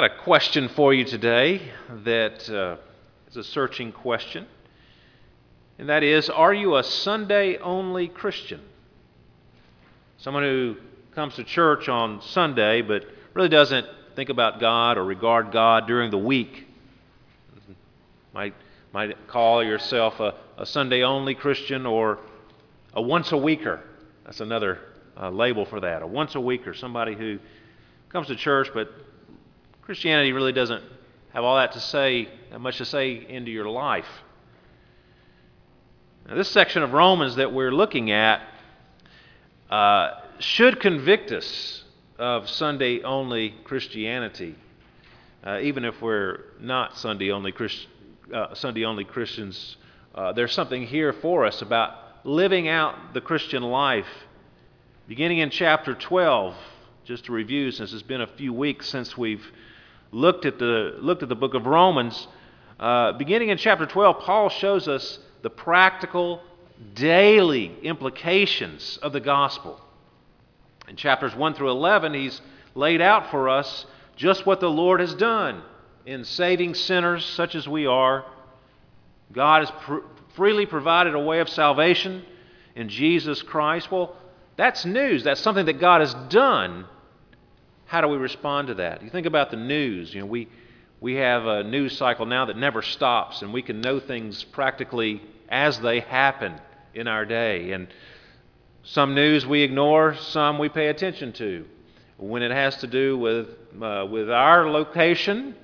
got 0.00 0.12
a 0.12 0.22
question 0.22 0.66
for 0.70 0.94
you 0.94 1.04
today 1.04 1.60
that 2.04 2.48
uh, 2.48 2.78
is 3.28 3.36
a 3.36 3.44
searching 3.44 3.92
question. 3.92 4.46
And 5.78 5.90
that 5.90 6.02
is 6.02 6.30
Are 6.30 6.54
you 6.54 6.76
a 6.76 6.82
Sunday 6.82 7.58
only 7.58 8.08
Christian? 8.08 8.62
Someone 10.16 10.42
who 10.42 10.76
comes 11.14 11.34
to 11.34 11.44
church 11.44 11.90
on 11.90 12.22
Sunday 12.22 12.80
but 12.80 13.04
really 13.34 13.50
doesn't 13.50 13.86
think 14.16 14.30
about 14.30 14.58
God 14.58 14.96
or 14.96 15.04
regard 15.04 15.52
God 15.52 15.86
during 15.86 16.10
the 16.10 16.16
week. 16.16 16.66
Might, 18.32 18.54
might 18.94 19.28
call 19.28 19.62
yourself 19.62 20.18
a, 20.18 20.34
a 20.56 20.64
Sunday 20.64 21.02
only 21.02 21.34
Christian 21.34 21.84
or 21.84 22.20
a 22.94 23.02
once 23.02 23.32
a 23.32 23.36
weeker. 23.36 23.82
That's 24.24 24.40
another 24.40 24.78
uh, 25.20 25.28
label 25.28 25.66
for 25.66 25.80
that. 25.80 26.00
A 26.00 26.06
once 26.06 26.36
a 26.36 26.40
weeker, 26.40 26.72
somebody 26.72 27.14
who 27.14 27.38
comes 28.08 28.28
to 28.28 28.36
church 28.36 28.70
but 28.72 28.90
Christianity 29.90 30.32
really 30.32 30.52
doesn't 30.52 30.84
have 31.34 31.42
all 31.42 31.56
that 31.56 31.72
to 31.72 31.80
say, 31.80 32.28
that 32.52 32.60
much 32.60 32.78
to 32.78 32.84
say 32.84 33.26
into 33.28 33.50
your 33.50 33.68
life. 33.68 34.06
Now, 36.28 36.36
this 36.36 36.48
section 36.48 36.84
of 36.84 36.92
Romans 36.92 37.34
that 37.34 37.52
we're 37.52 37.72
looking 37.72 38.12
at 38.12 38.40
uh, 39.68 40.10
should 40.38 40.78
convict 40.78 41.32
us 41.32 41.82
of 42.20 42.48
Sunday 42.48 43.02
only 43.02 43.52
Christianity, 43.64 44.54
uh, 45.42 45.58
even 45.60 45.84
if 45.84 46.00
we're 46.00 46.44
not 46.60 46.96
Sunday 46.96 47.32
only, 47.32 47.50
Christ, 47.50 47.88
uh, 48.32 48.54
Sunday 48.54 48.84
only 48.84 49.02
Christians. 49.02 49.76
Uh, 50.14 50.32
there's 50.32 50.52
something 50.52 50.86
here 50.86 51.12
for 51.14 51.44
us 51.44 51.62
about 51.62 51.94
living 52.24 52.68
out 52.68 53.12
the 53.12 53.20
Christian 53.20 53.64
life. 53.64 54.06
Beginning 55.08 55.38
in 55.38 55.50
chapter 55.50 55.96
12, 55.96 56.54
just 57.06 57.24
to 57.24 57.32
review, 57.32 57.72
since 57.72 57.92
it's 57.92 58.04
been 58.04 58.20
a 58.20 58.28
few 58.28 58.52
weeks 58.52 58.88
since 58.88 59.18
we've 59.18 59.44
looked 60.12 60.44
at 60.44 60.58
the, 60.58 60.96
looked 60.98 61.22
at 61.22 61.28
the 61.28 61.34
book 61.34 61.54
of 61.54 61.66
Romans, 61.66 62.28
uh, 62.78 63.12
beginning 63.12 63.50
in 63.50 63.58
chapter 63.58 63.86
12, 63.86 64.20
Paul 64.20 64.48
shows 64.48 64.88
us 64.88 65.18
the 65.42 65.50
practical, 65.50 66.42
daily 66.94 67.76
implications 67.82 68.98
of 69.02 69.12
the 69.12 69.20
gospel. 69.20 69.80
In 70.88 70.96
chapters 70.96 71.34
1 71.34 71.54
through 71.54 71.70
11, 71.70 72.14
he's 72.14 72.40
laid 72.74 73.00
out 73.00 73.30
for 73.30 73.48
us 73.48 73.86
just 74.16 74.46
what 74.46 74.60
the 74.60 74.70
Lord 74.70 75.00
has 75.00 75.14
done 75.14 75.62
in 76.06 76.24
saving 76.24 76.74
sinners 76.74 77.24
such 77.24 77.54
as 77.54 77.68
we 77.68 77.86
are. 77.86 78.24
God 79.32 79.60
has 79.60 79.70
pr- 79.82 79.98
freely 80.34 80.66
provided 80.66 81.14
a 81.14 81.20
way 81.20 81.40
of 81.40 81.48
salvation 81.48 82.24
in 82.74 82.88
Jesus 82.88 83.42
Christ. 83.42 83.90
Well, 83.90 84.16
that's 84.56 84.84
news. 84.84 85.24
That's 85.24 85.40
something 85.40 85.66
that 85.66 85.80
God 85.80 86.00
has 86.00 86.14
done 86.28 86.86
how 87.90 88.00
do 88.00 88.06
we 88.06 88.18
respond 88.18 88.68
to 88.68 88.74
that? 88.74 89.02
You 89.02 89.10
think 89.10 89.26
about 89.26 89.50
the 89.50 89.56
news. 89.56 90.14
You 90.14 90.20
know, 90.20 90.26
we, 90.26 90.48
we 91.00 91.16
have 91.16 91.44
a 91.44 91.64
news 91.64 91.96
cycle 91.96 92.24
now 92.24 92.44
that 92.44 92.56
never 92.56 92.82
stops, 92.82 93.42
and 93.42 93.52
we 93.52 93.62
can 93.62 93.80
know 93.80 93.98
things 93.98 94.44
practically 94.44 95.20
as 95.48 95.76
they 95.80 95.98
happen 95.98 96.54
in 96.94 97.08
our 97.08 97.24
day. 97.24 97.72
And 97.72 97.88
some 98.84 99.16
news 99.16 99.44
we 99.44 99.62
ignore, 99.62 100.14
some 100.14 100.60
we 100.60 100.68
pay 100.68 100.86
attention 100.86 101.32
to. 101.32 101.66
When 102.16 102.42
it 102.44 102.52
has 102.52 102.76
to 102.76 102.86
do 102.86 103.18
with, 103.18 103.48
uh, 103.82 104.06
with 104.08 104.30
our 104.30 104.70
location, 104.70 105.56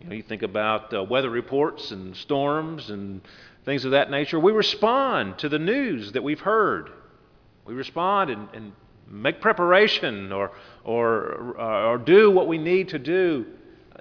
you 0.00 0.08
know, 0.08 0.16
you 0.16 0.24
think 0.24 0.42
about 0.42 0.92
uh, 0.92 1.04
weather 1.04 1.30
reports 1.30 1.92
and 1.92 2.16
storms 2.16 2.90
and 2.90 3.20
things 3.64 3.84
of 3.84 3.92
that 3.92 4.10
nature. 4.10 4.40
We 4.40 4.50
respond 4.50 5.38
to 5.38 5.48
the 5.48 5.60
news 5.60 6.10
that 6.10 6.24
we've 6.24 6.40
heard. 6.40 6.90
We 7.64 7.74
respond 7.74 8.30
and, 8.30 8.48
and 8.52 8.72
make 9.08 9.40
preparation 9.40 10.32
or, 10.32 10.52
or, 10.84 11.56
uh, 11.58 11.88
or 11.88 11.98
do 11.98 12.30
what 12.30 12.48
we 12.48 12.58
need 12.58 12.88
to 12.90 12.98
do 12.98 13.46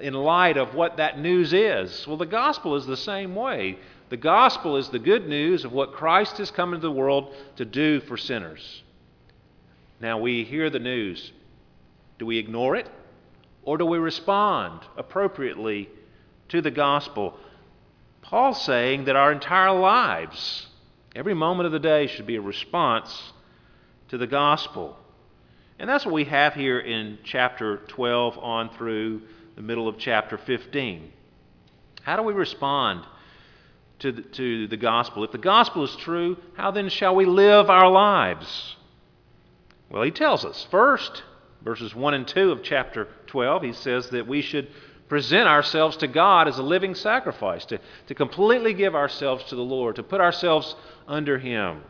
in 0.01 0.13
light 0.13 0.57
of 0.57 0.73
what 0.73 0.97
that 0.97 1.19
news 1.19 1.53
is. 1.53 2.05
Well, 2.07 2.17
the 2.17 2.25
gospel 2.25 2.75
is 2.75 2.85
the 2.85 2.97
same 2.97 3.35
way. 3.35 3.77
The 4.09 4.17
gospel 4.17 4.77
is 4.77 4.89
the 4.89 4.99
good 4.99 5.27
news 5.27 5.65
of 5.65 5.71
what 5.71 5.93
Christ 5.93 6.37
has 6.37 6.51
come 6.51 6.73
into 6.73 6.87
the 6.87 6.91
world 6.91 7.33
to 7.55 7.65
do 7.65 8.01
for 8.01 8.17
sinners. 8.17 8.83
Now, 9.99 10.19
we 10.19 10.43
hear 10.43 10.69
the 10.69 10.79
news. 10.79 11.31
Do 12.19 12.25
we 12.25 12.37
ignore 12.37 12.75
it? 12.75 12.89
Or 13.63 13.77
do 13.77 13.85
we 13.85 13.97
respond 13.97 14.81
appropriately 14.97 15.89
to 16.49 16.61
the 16.61 16.71
gospel? 16.71 17.37
Paul's 18.21 18.63
saying 18.63 19.05
that 19.05 19.15
our 19.15 19.31
entire 19.31 19.71
lives, 19.71 20.67
every 21.15 21.33
moment 21.33 21.65
of 21.65 21.71
the 21.71 21.79
day, 21.79 22.07
should 22.07 22.27
be 22.27 22.35
a 22.35 22.41
response 22.41 23.33
to 24.09 24.17
the 24.17 24.27
gospel. 24.27 24.97
And 25.79 25.89
that's 25.89 26.05
what 26.05 26.13
we 26.13 26.25
have 26.25 26.53
here 26.53 26.79
in 26.79 27.19
chapter 27.23 27.77
12 27.87 28.37
on 28.37 28.69
through 28.77 29.23
the 29.55 29.61
middle 29.61 29.87
of 29.87 29.97
chapter 29.97 30.37
15. 30.37 31.11
How 32.03 32.15
do 32.15 32.23
we 32.23 32.33
respond 32.33 33.05
to 33.99 34.11
the, 34.11 34.21
to 34.21 34.67
the 34.67 34.77
gospel? 34.77 35.23
If 35.23 35.31
the 35.31 35.37
gospel 35.37 35.83
is 35.83 35.95
true, 35.97 36.37
how 36.55 36.71
then 36.71 36.89
shall 36.89 37.15
we 37.15 37.25
live 37.25 37.69
our 37.69 37.89
lives? 37.89 38.75
Well, 39.89 40.03
he 40.03 40.11
tells 40.11 40.45
us. 40.45 40.67
First, 40.71 41.23
verses 41.63 41.95
1 41.95 42.13
and 42.13 42.27
2 42.27 42.51
of 42.51 42.63
chapter 42.63 43.07
12, 43.27 43.63
he 43.63 43.73
says 43.73 44.09
that 44.11 44.27
we 44.27 44.41
should 44.41 44.69
present 45.09 45.47
ourselves 45.47 45.97
to 45.97 46.07
God 46.07 46.47
as 46.47 46.57
a 46.57 46.63
living 46.63 46.95
sacrifice, 46.95 47.65
to, 47.65 47.79
to 48.07 48.15
completely 48.15 48.73
give 48.73 48.95
ourselves 48.95 49.43
to 49.45 49.55
the 49.55 49.61
Lord, 49.61 49.97
to 49.97 50.03
put 50.03 50.21
ourselves 50.21 50.75
under 51.07 51.37
Him. 51.37 51.83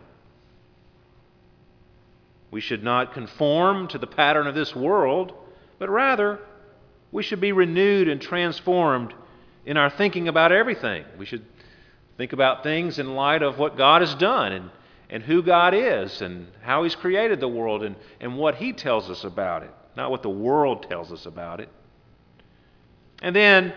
We 2.56 2.62
should 2.62 2.86
not 2.86 3.14
conform 3.14 3.90
to 3.90 3.98
the 3.98 4.08
pattern 4.08 4.48
of 4.48 4.56
this 4.56 4.74
world, 4.74 5.34
but 5.78 5.90
rather 5.90 6.40
we 7.12 7.22
should 7.22 7.42
be 7.42 7.52
renewed 7.52 8.08
and 8.08 8.22
transformed 8.22 9.14
in 9.66 9.76
our 9.76 9.90
thinking 9.90 10.30
about 10.30 10.54
everything. 10.54 11.04
We 11.18 11.26
should 11.26 11.46
think 12.16 12.32
about 12.32 12.64
things 12.64 12.98
in 12.98 13.14
light 13.14 13.42
of 13.42 13.60
what 13.60 13.76
God 13.76 14.00
has 14.00 14.16
done 14.16 14.54
and, 14.54 14.70
and 15.10 15.22
who 15.22 15.44
God 15.44 15.74
is 15.74 16.22
and 16.22 16.48
how 16.62 16.84
He's 16.84 16.96
created 16.96 17.42
the 17.42 17.48
world 17.50 17.84
and, 17.84 17.98
and 18.22 18.38
what 18.38 18.56
He 18.56 18.72
tells 18.72 19.10
us 19.10 19.26
about 19.26 19.64
it, 19.64 19.72
not 19.98 20.10
what 20.10 20.24
the 20.24 20.30
world 20.30 20.88
tells 20.88 21.12
us 21.12 21.26
about 21.26 21.60
it. 21.60 21.68
And 23.22 23.36
then 23.36 23.74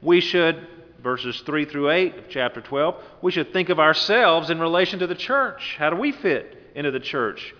we 0.00 0.20
should, 0.20 0.68
verses 1.02 1.40
3 1.40 1.64
through 1.64 1.90
8 1.90 2.14
of 2.14 2.28
chapter 2.28 2.60
12, 2.60 2.94
we 3.22 3.32
should 3.32 3.52
think 3.52 3.70
of 3.70 3.80
ourselves 3.80 4.50
in 4.50 4.60
relation 4.60 5.00
to 5.00 5.08
the 5.08 5.16
church. 5.16 5.74
How 5.80 5.90
do 5.90 5.96
we 5.96 6.12
fit 6.12 6.70
into 6.76 6.92
the 6.92 7.00
church? 7.00 7.56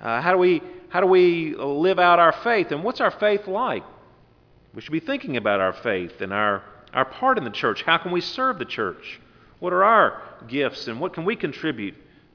Uh, 0.00 0.20
how, 0.20 0.32
do 0.32 0.38
we, 0.38 0.62
how 0.88 1.00
do 1.00 1.06
we 1.06 1.54
live 1.54 1.98
out 1.98 2.18
our 2.18 2.32
faith? 2.32 2.70
And 2.70 2.82
what's 2.82 3.00
our 3.00 3.10
faith 3.10 3.46
like? 3.46 3.84
We 4.74 4.80
should 4.80 4.92
be 4.92 5.00
thinking 5.00 5.36
about 5.36 5.60
our 5.60 5.72
faith 5.72 6.20
and 6.20 6.32
our, 6.32 6.62
our 6.94 7.04
part 7.04 7.38
in 7.38 7.44
the 7.44 7.50
church. 7.50 7.82
How 7.82 7.98
can 7.98 8.12
we 8.12 8.20
serve 8.20 8.58
the 8.58 8.64
church? 8.64 9.20
What 9.58 9.72
are 9.72 9.84
our 9.84 10.22
gifts 10.48 10.88
and 10.88 11.00
what 11.00 11.12
can 11.12 11.24
we 11.24 11.36
contribute 11.36 11.94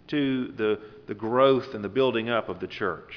to 0.09 0.51
the, 0.55 0.79
the 1.07 1.15
growth 1.15 1.73
and 1.73 1.83
the 1.83 1.89
building 1.89 2.29
up 2.29 2.49
of 2.49 2.59
the 2.59 2.67
church? 2.67 3.13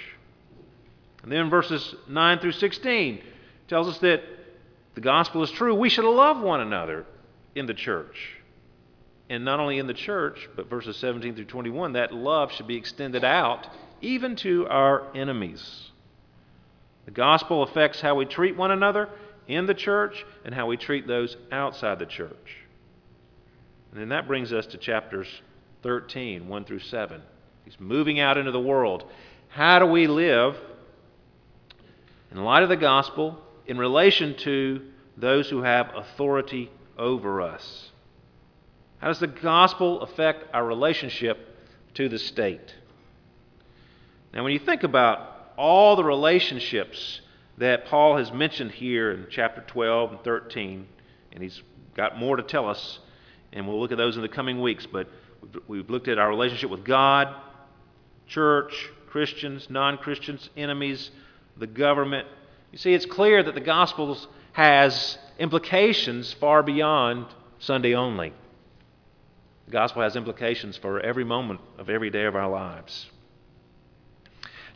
And 1.23 1.33
then 1.33 1.51
verses 1.51 1.95
9 2.09 2.39
through 2.39 2.53
16 2.53 3.21
tells 3.67 3.89
us 3.89 3.99
that 3.99 4.23
the 4.95 5.01
gospel 5.01 5.43
is 5.43 5.51
true. 5.51 5.75
We 5.75 5.91
should 5.91 6.05
love 6.05 6.41
one 6.41 6.61
another 6.61 7.05
in 7.55 7.67
the 7.67 7.75
church. 7.75 8.37
And 9.29 9.45
not 9.45 9.61
only 9.61 9.79
in 9.79 9.87
the 9.87 9.95
church, 9.95 10.49
but 10.57 10.71
verses 10.71 10.97
17 10.97 11.35
through 11.35 11.45
21, 11.45 11.93
that 11.93 12.15
love 12.15 12.51
should 12.53 12.67
be 12.67 12.77
extended 12.77 13.25
out 13.25 13.67
even 14.01 14.37
to 14.37 14.67
our 14.69 15.05
enemies. 15.15 15.91
The 17.05 17.11
gospel 17.11 17.63
affects 17.63 18.01
how 18.01 18.15
we 18.15 18.27
treat 18.27 18.57
one 18.57 18.71
another 18.71 19.09
in 19.47 19.67
the 19.67 19.75
church 19.75 20.25
and 20.45 20.55
how 20.55 20.67
we 20.67 20.77
treat 20.77 21.07
those 21.07 21.37
outside 21.51 21.99
the 21.99 22.07
church. 22.07 22.57
And 23.91 24.01
then 24.01 24.11
that 24.11 24.29
brings 24.29 24.53
us 24.53 24.67
to 24.67 24.77
chapters 24.77 25.27
13, 25.83 26.49
1 26.49 26.65
through 26.65 26.81
7. 26.81 27.23
He's 27.65 27.81
moving 27.81 28.21
out 28.21 28.37
into 28.37 28.51
the 28.51 28.61
world. 28.61 29.05
How 29.49 29.79
do 29.79 29.87
we 29.87 30.07
live 30.07 30.57
in 32.31 32.45
light 32.45 32.63
of 32.63 32.69
the 32.69 32.77
gospel 32.77 33.39
in 33.67 33.79
relation 33.79 34.37
to 34.39 34.83
those 35.17 35.49
who 35.49 35.63
have 35.63 35.95
authority 35.95 36.71
over 36.99 37.41
us? 37.41 37.91
How 38.99 39.09
does 39.09 39.21
the 39.21 39.27
gospel 39.27 40.03
affect 40.03 40.45
our 40.53 40.65
relationship 40.67 41.39
to 41.95 42.09
the 42.09 42.19
state? 42.19 42.75
Now, 44.33 44.45
when 44.45 44.53
you 44.53 44.59
think 44.59 44.83
about 44.83 45.53
all 45.57 45.97
the 45.97 46.05
relationships 46.05 47.21
that 47.59 47.87
Paul 47.87 48.19
has 48.19 48.33
mentioned 48.33 48.73
here 48.73 49.11
in 49.11 49.27
chapter 49.31 49.63
12 49.67 50.13
and 50.13 50.21
13, 50.23 50.87
and 51.33 51.43
he's 51.43 51.61
got 51.97 52.19
more 52.19 52.37
to 52.37 52.43
tell 52.43 52.69
us, 52.69 53.01
and 53.53 53.67
we'll 53.67 53.81
look 53.81 53.93
at 53.93 53.99
those 53.99 54.17
in 54.17 54.23
the 54.23 54.29
coming 54.29 54.61
weeks, 54.61 54.87
but 54.87 55.09
we've 55.67 55.89
looked 55.91 56.09
at 56.09 56.19
our 56.19 56.29
relationship 56.29 56.71
with 56.71 56.85
God, 56.85 57.35
church, 58.27 58.91
Christians, 59.09 59.69
non 59.71 59.97
Christians, 59.99 60.51
enemies, 60.57 61.11
the 61.57 61.67
government. 61.67 62.29
You 62.71 62.79
see, 62.79 62.93
it's 62.93 63.07
clear 63.07 63.43
that 63.43 63.55
the 63.55 63.61
gospel 63.61 64.17
has 64.53 65.19
implications 65.39 66.33
far 66.35 66.63
beyond 66.63 67.27
Sunday 67.59 67.95
only. 67.95 68.33
The 69.67 69.73
gospel 69.73 70.03
has 70.03 70.17
implications 70.17 70.77
for 70.77 71.01
every 71.01 71.25
moment 71.25 71.61
of 71.79 71.91
every 71.91 72.11
day 72.11 72.25
of 72.25 72.37
our 72.37 72.49
lives. 72.49 73.11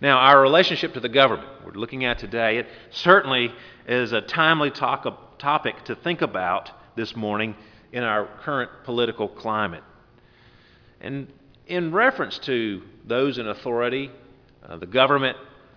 Now, 0.03 0.19
our 0.19 0.43
relationship 0.43 0.95
to 0.95 1.01
the 1.01 1.09
government 1.09 1.49
we're 1.65 1.75
looking 1.75 2.05
at 2.05 2.19
today, 2.19 2.59
it 2.59 2.67
certainly 2.91 3.55
is 3.87 4.11
a 4.11 4.21
timely 4.21 4.73
talk, 4.73 5.39
topic 5.39 5.85
to 5.85 5.95
think 5.95 6.23
about 6.23 6.73
this 6.97 7.15
morning 7.15 7.55
in 7.93 8.03
our 8.03 8.27
current 8.41 8.73
political 8.83 9.29
climate. 9.29 9.85
And 11.01 11.29
in 11.69 11.93
reference 11.93 12.41
to 12.41 12.83
those 13.07 13.39
in 13.39 13.47
authority, 13.47 14.11
uh, 14.69 14.77
the 14.79 14.87
government, 14.87 15.37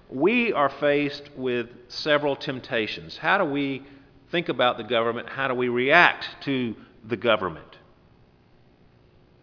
we 0.10 0.52
are 0.54 0.70
faced 0.70 1.30
with 1.38 1.70
several 1.88 2.36
temptations. 2.36 3.18
How 3.18 3.38
do 3.38 3.46
we 3.46 3.84
think 4.32 4.50
about 4.50 4.78
the 4.78 4.84
government? 4.86 5.30
How 5.30 5.48
do 5.48 5.54
we 5.54 5.70
react 5.70 6.26
to 6.46 6.76
the 7.08 7.16
government? 7.16 7.78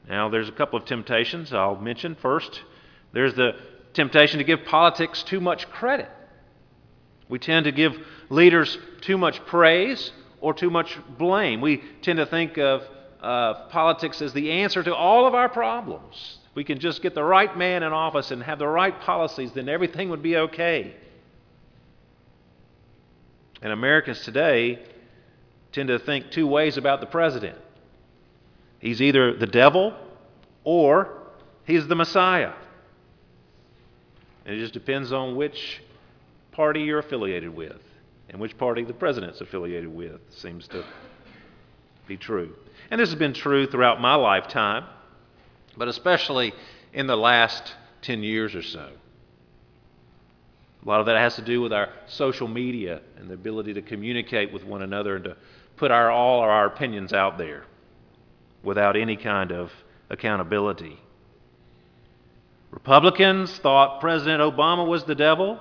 Now, 0.08 0.28
there's 0.28 0.48
a 0.48 0.52
couple 0.52 0.76
of 0.76 0.86
temptations 0.86 1.52
I'll 1.52 1.76
mention. 1.76 2.16
First, 2.16 2.62
there's 3.12 3.34
the 3.34 3.54
temptation 3.94 4.38
to 4.38 4.44
give 4.44 4.64
politics 4.64 5.22
too 5.22 5.40
much 5.40 5.70
credit. 5.70 6.08
We 7.28 7.38
tend 7.38 7.64
to 7.64 7.72
give 7.72 7.96
leaders 8.28 8.76
too 9.00 9.16
much 9.16 9.44
praise 9.46 10.12
or 10.40 10.52
too 10.54 10.70
much 10.70 10.98
blame. 11.18 11.60
We 11.60 11.82
tend 12.02 12.18
to 12.18 12.26
think 12.26 12.58
of 12.58 12.82
uh, 13.22 13.66
politics 13.68 14.20
as 14.20 14.32
the 14.32 14.50
answer 14.50 14.82
to 14.82 14.94
all 14.94 15.26
of 15.26 15.34
our 15.34 15.48
problems. 15.48 16.38
If 16.50 16.56
We 16.56 16.64
can 16.64 16.78
just 16.78 17.00
get 17.00 17.14
the 17.14 17.24
right 17.24 17.56
man 17.56 17.82
in 17.82 17.92
office 17.92 18.30
and 18.30 18.42
have 18.42 18.58
the 18.58 18.68
right 18.68 18.98
policies, 19.00 19.52
then 19.52 19.68
everything 19.68 20.10
would 20.10 20.22
be 20.22 20.36
okay. 20.36 20.94
And 23.62 23.72
Americans 23.72 24.20
today 24.22 24.80
tend 25.70 25.88
to 25.88 25.98
think 25.98 26.30
two 26.30 26.46
ways 26.46 26.76
about 26.76 27.00
the 27.00 27.06
president 27.06 27.58
he's 28.80 29.00
either 29.00 29.32
the 29.32 29.46
devil 29.46 29.94
or 30.64 31.16
he's 31.64 31.86
the 31.86 31.94
Messiah. 31.94 32.52
And 34.44 34.54
it 34.54 34.58
just 34.58 34.72
depends 34.72 35.12
on 35.12 35.36
which 35.36 35.80
party 36.52 36.82
you're 36.82 36.98
affiliated 36.98 37.54
with 37.54 37.80
and 38.28 38.40
which 38.40 38.56
party 38.56 38.84
the 38.84 38.94
president's 38.94 39.40
affiliated 39.40 39.94
with, 39.94 40.20
seems 40.30 40.66
to 40.68 40.84
be 42.06 42.16
true. 42.16 42.54
And 42.90 43.00
this 43.00 43.10
has 43.10 43.18
been 43.18 43.34
true 43.34 43.66
throughout 43.66 44.00
my 44.00 44.14
lifetime, 44.14 44.84
but 45.76 45.88
especially 45.88 46.52
in 46.92 47.06
the 47.06 47.16
last 47.16 47.74
10 48.02 48.22
years 48.22 48.54
or 48.54 48.62
so. 48.62 48.90
A 50.84 50.88
lot 50.88 51.00
of 51.00 51.06
that 51.06 51.16
has 51.16 51.36
to 51.36 51.42
do 51.42 51.60
with 51.60 51.72
our 51.72 51.90
social 52.06 52.48
media 52.48 53.00
and 53.16 53.28
the 53.28 53.34
ability 53.34 53.74
to 53.74 53.82
communicate 53.82 54.52
with 54.52 54.64
one 54.64 54.82
another 54.82 55.16
and 55.16 55.24
to 55.24 55.36
put 55.76 55.90
our, 55.90 56.10
all 56.10 56.40
our 56.40 56.66
opinions 56.66 57.12
out 57.12 57.38
there 57.38 57.64
without 58.62 58.96
any 58.96 59.16
kind 59.16 59.52
of 59.52 59.70
accountability. 60.10 60.98
Republicans 62.72 63.56
thought 63.58 64.00
President 64.00 64.40
Obama 64.40 64.86
was 64.86 65.04
the 65.04 65.14
devil, 65.14 65.60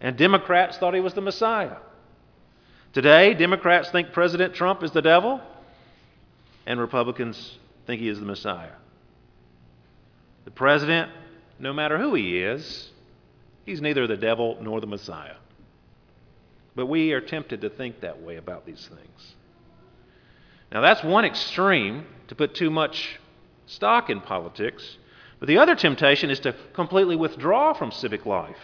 and 0.00 0.16
Democrats 0.16 0.78
thought 0.78 0.94
he 0.94 1.00
was 1.00 1.12
the 1.12 1.20
Messiah. 1.20 1.76
Today, 2.92 3.34
Democrats 3.34 3.90
think 3.90 4.12
President 4.12 4.54
Trump 4.54 4.82
is 4.82 4.92
the 4.92 5.02
devil, 5.02 5.40
and 6.64 6.80
Republicans 6.80 7.58
think 7.86 8.00
he 8.00 8.08
is 8.08 8.20
the 8.20 8.24
Messiah. 8.24 8.70
The 10.44 10.52
president, 10.52 11.10
no 11.58 11.72
matter 11.72 11.98
who 11.98 12.14
he 12.14 12.38
is, 12.38 12.90
he's 13.66 13.80
neither 13.80 14.06
the 14.06 14.16
devil 14.16 14.56
nor 14.60 14.80
the 14.80 14.86
Messiah. 14.86 15.36
But 16.76 16.86
we 16.86 17.12
are 17.12 17.20
tempted 17.20 17.62
to 17.62 17.70
think 17.70 18.00
that 18.00 18.22
way 18.22 18.36
about 18.36 18.64
these 18.64 18.88
things. 18.88 19.34
Now, 20.70 20.80
that's 20.80 21.02
one 21.02 21.24
extreme 21.24 22.06
to 22.28 22.34
put 22.34 22.54
too 22.54 22.70
much 22.70 23.18
stock 23.66 24.10
in 24.10 24.20
politics. 24.20 24.98
But 25.44 25.48
the 25.48 25.58
other 25.58 25.74
temptation 25.74 26.30
is 26.30 26.40
to 26.40 26.54
completely 26.72 27.16
withdraw 27.16 27.74
from 27.74 27.90
civic 27.90 28.24
life. 28.24 28.56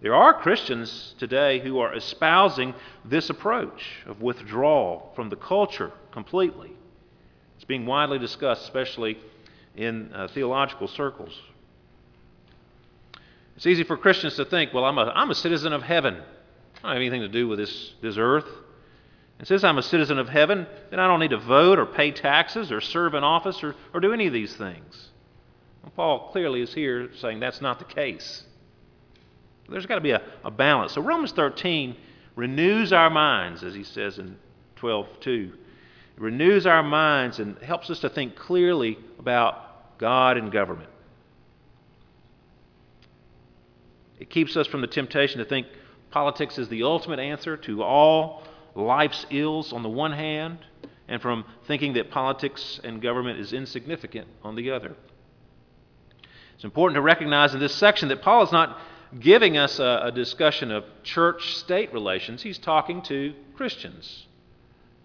There 0.00 0.14
are 0.14 0.32
Christians 0.32 1.14
today 1.18 1.58
who 1.58 1.78
are 1.78 1.94
espousing 1.94 2.72
this 3.04 3.28
approach 3.28 3.84
of 4.06 4.22
withdrawal 4.22 5.12
from 5.14 5.28
the 5.28 5.36
culture 5.36 5.92
completely. 6.10 6.72
It's 7.56 7.66
being 7.66 7.84
widely 7.84 8.18
discussed, 8.18 8.62
especially 8.62 9.18
in 9.76 10.10
uh, 10.14 10.28
theological 10.28 10.88
circles. 10.88 11.38
It's 13.56 13.66
easy 13.66 13.84
for 13.84 13.98
Christians 13.98 14.36
to 14.36 14.46
think, 14.46 14.72
well, 14.72 14.86
I'm 14.86 14.96
a, 14.96 15.12
I'm 15.14 15.28
a 15.28 15.34
citizen 15.34 15.74
of 15.74 15.82
heaven. 15.82 16.14
I 16.14 16.80
don't 16.80 16.92
have 16.92 16.96
anything 16.96 17.20
to 17.20 17.28
do 17.28 17.46
with 17.46 17.58
this, 17.58 17.92
this 18.00 18.16
earth. 18.16 18.48
And 19.38 19.46
since 19.46 19.64
I'm 19.64 19.76
a 19.76 19.82
citizen 19.82 20.18
of 20.18 20.30
heaven, 20.30 20.66
then 20.88 20.98
I 20.98 21.06
don't 21.06 21.20
need 21.20 21.28
to 21.32 21.38
vote 21.38 21.78
or 21.78 21.84
pay 21.84 22.10
taxes 22.10 22.72
or 22.72 22.80
serve 22.80 23.12
in 23.12 23.22
office 23.22 23.62
or, 23.62 23.74
or 23.92 24.00
do 24.00 24.14
any 24.14 24.26
of 24.26 24.32
these 24.32 24.56
things. 24.56 25.10
Paul 25.90 26.30
clearly 26.30 26.62
is 26.62 26.72
here 26.72 27.10
saying 27.14 27.40
that's 27.40 27.60
not 27.60 27.78
the 27.78 27.84
case. 27.84 28.44
There's 29.68 29.86
got 29.86 29.96
to 29.96 30.00
be 30.00 30.12
a, 30.12 30.22
a 30.44 30.50
balance. 30.50 30.92
So 30.92 31.02
Romans 31.02 31.32
13 31.32 31.96
renews 32.36 32.92
our 32.92 33.10
minds, 33.10 33.62
as 33.62 33.74
he 33.74 33.84
says 33.84 34.18
in 34.18 34.36
12:2. 34.76 35.52
It 35.52 36.20
renews 36.20 36.66
our 36.66 36.82
minds 36.82 37.38
and 37.38 37.58
helps 37.58 37.90
us 37.90 38.00
to 38.00 38.08
think 38.08 38.36
clearly 38.36 38.98
about 39.18 39.98
God 39.98 40.36
and 40.36 40.52
government. 40.52 40.90
It 44.18 44.30
keeps 44.30 44.56
us 44.56 44.66
from 44.66 44.82
the 44.82 44.86
temptation 44.86 45.38
to 45.38 45.44
think 45.44 45.66
politics 46.10 46.58
is 46.58 46.68
the 46.68 46.82
ultimate 46.84 47.18
answer 47.18 47.56
to 47.56 47.82
all 47.82 48.44
life's 48.74 49.26
ills 49.30 49.72
on 49.72 49.82
the 49.82 49.88
one 49.88 50.12
hand, 50.12 50.58
and 51.08 51.20
from 51.20 51.44
thinking 51.66 51.94
that 51.94 52.10
politics 52.10 52.80
and 52.84 53.02
government 53.02 53.40
is 53.40 53.52
insignificant 53.52 54.28
on 54.42 54.54
the 54.54 54.70
other. 54.70 54.94
It's 56.54 56.64
important 56.64 56.96
to 56.96 57.02
recognize 57.02 57.54
in 57.54 57.60
this 57.60 57.74
section 57.74 58.08
that 58.08 58.22
Paul 58.22 58.42
is 58.42 58.52
not 58.52 58.78
giving 59.18 59.56
us 59.56 59.78
a, 59.78 60.02
a 60.04 60.12
discussion 60.12 60.70
of 60.70 60.84
church 61.02 61.56
state 61.56 61.92
relations. 61.92 62.42
He's 62.42 62.58
talking 62.58 63.02
to 63.02 63.34
Christians, 63.56 64.26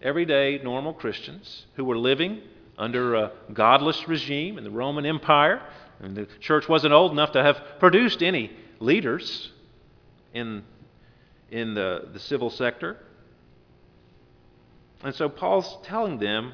everyday, 0.02 0.60
normal 0.64 0.94
Christians 0.94 1.66
who 1.76 1.84
were 1.86 1.98
living 1.98 2.42
under 2.78 3.16
a 3.16 3.32
godless 3.54 4.08
regime 4.08 4.58
in 4.58 4.64
the 4.64 4.70
Roman 4.72 5.06
Empire. 5.06 5.62
And 6.00 6.16
the 6.16 6.28
church 6.40 6.70
wasn't 6.70 6.94
old 6.94 7.12
enough 7.12 7.32
to 7.32 7.44
have 7.44 7.60
produced 7.80 8.22
any 8.22 8.52
leaders 8.80 9.52
in, 10.34 10.64
in 11.50 11.74
the, 11.74 12.08
the 12.14 12.20
civil 12.20 12.50
sector. 12.50 12.98
And 15.04 15.14
so 15.16 15.28
Paul's 15.28 15.78
telling 15.84 16.20
them 16.20 16.54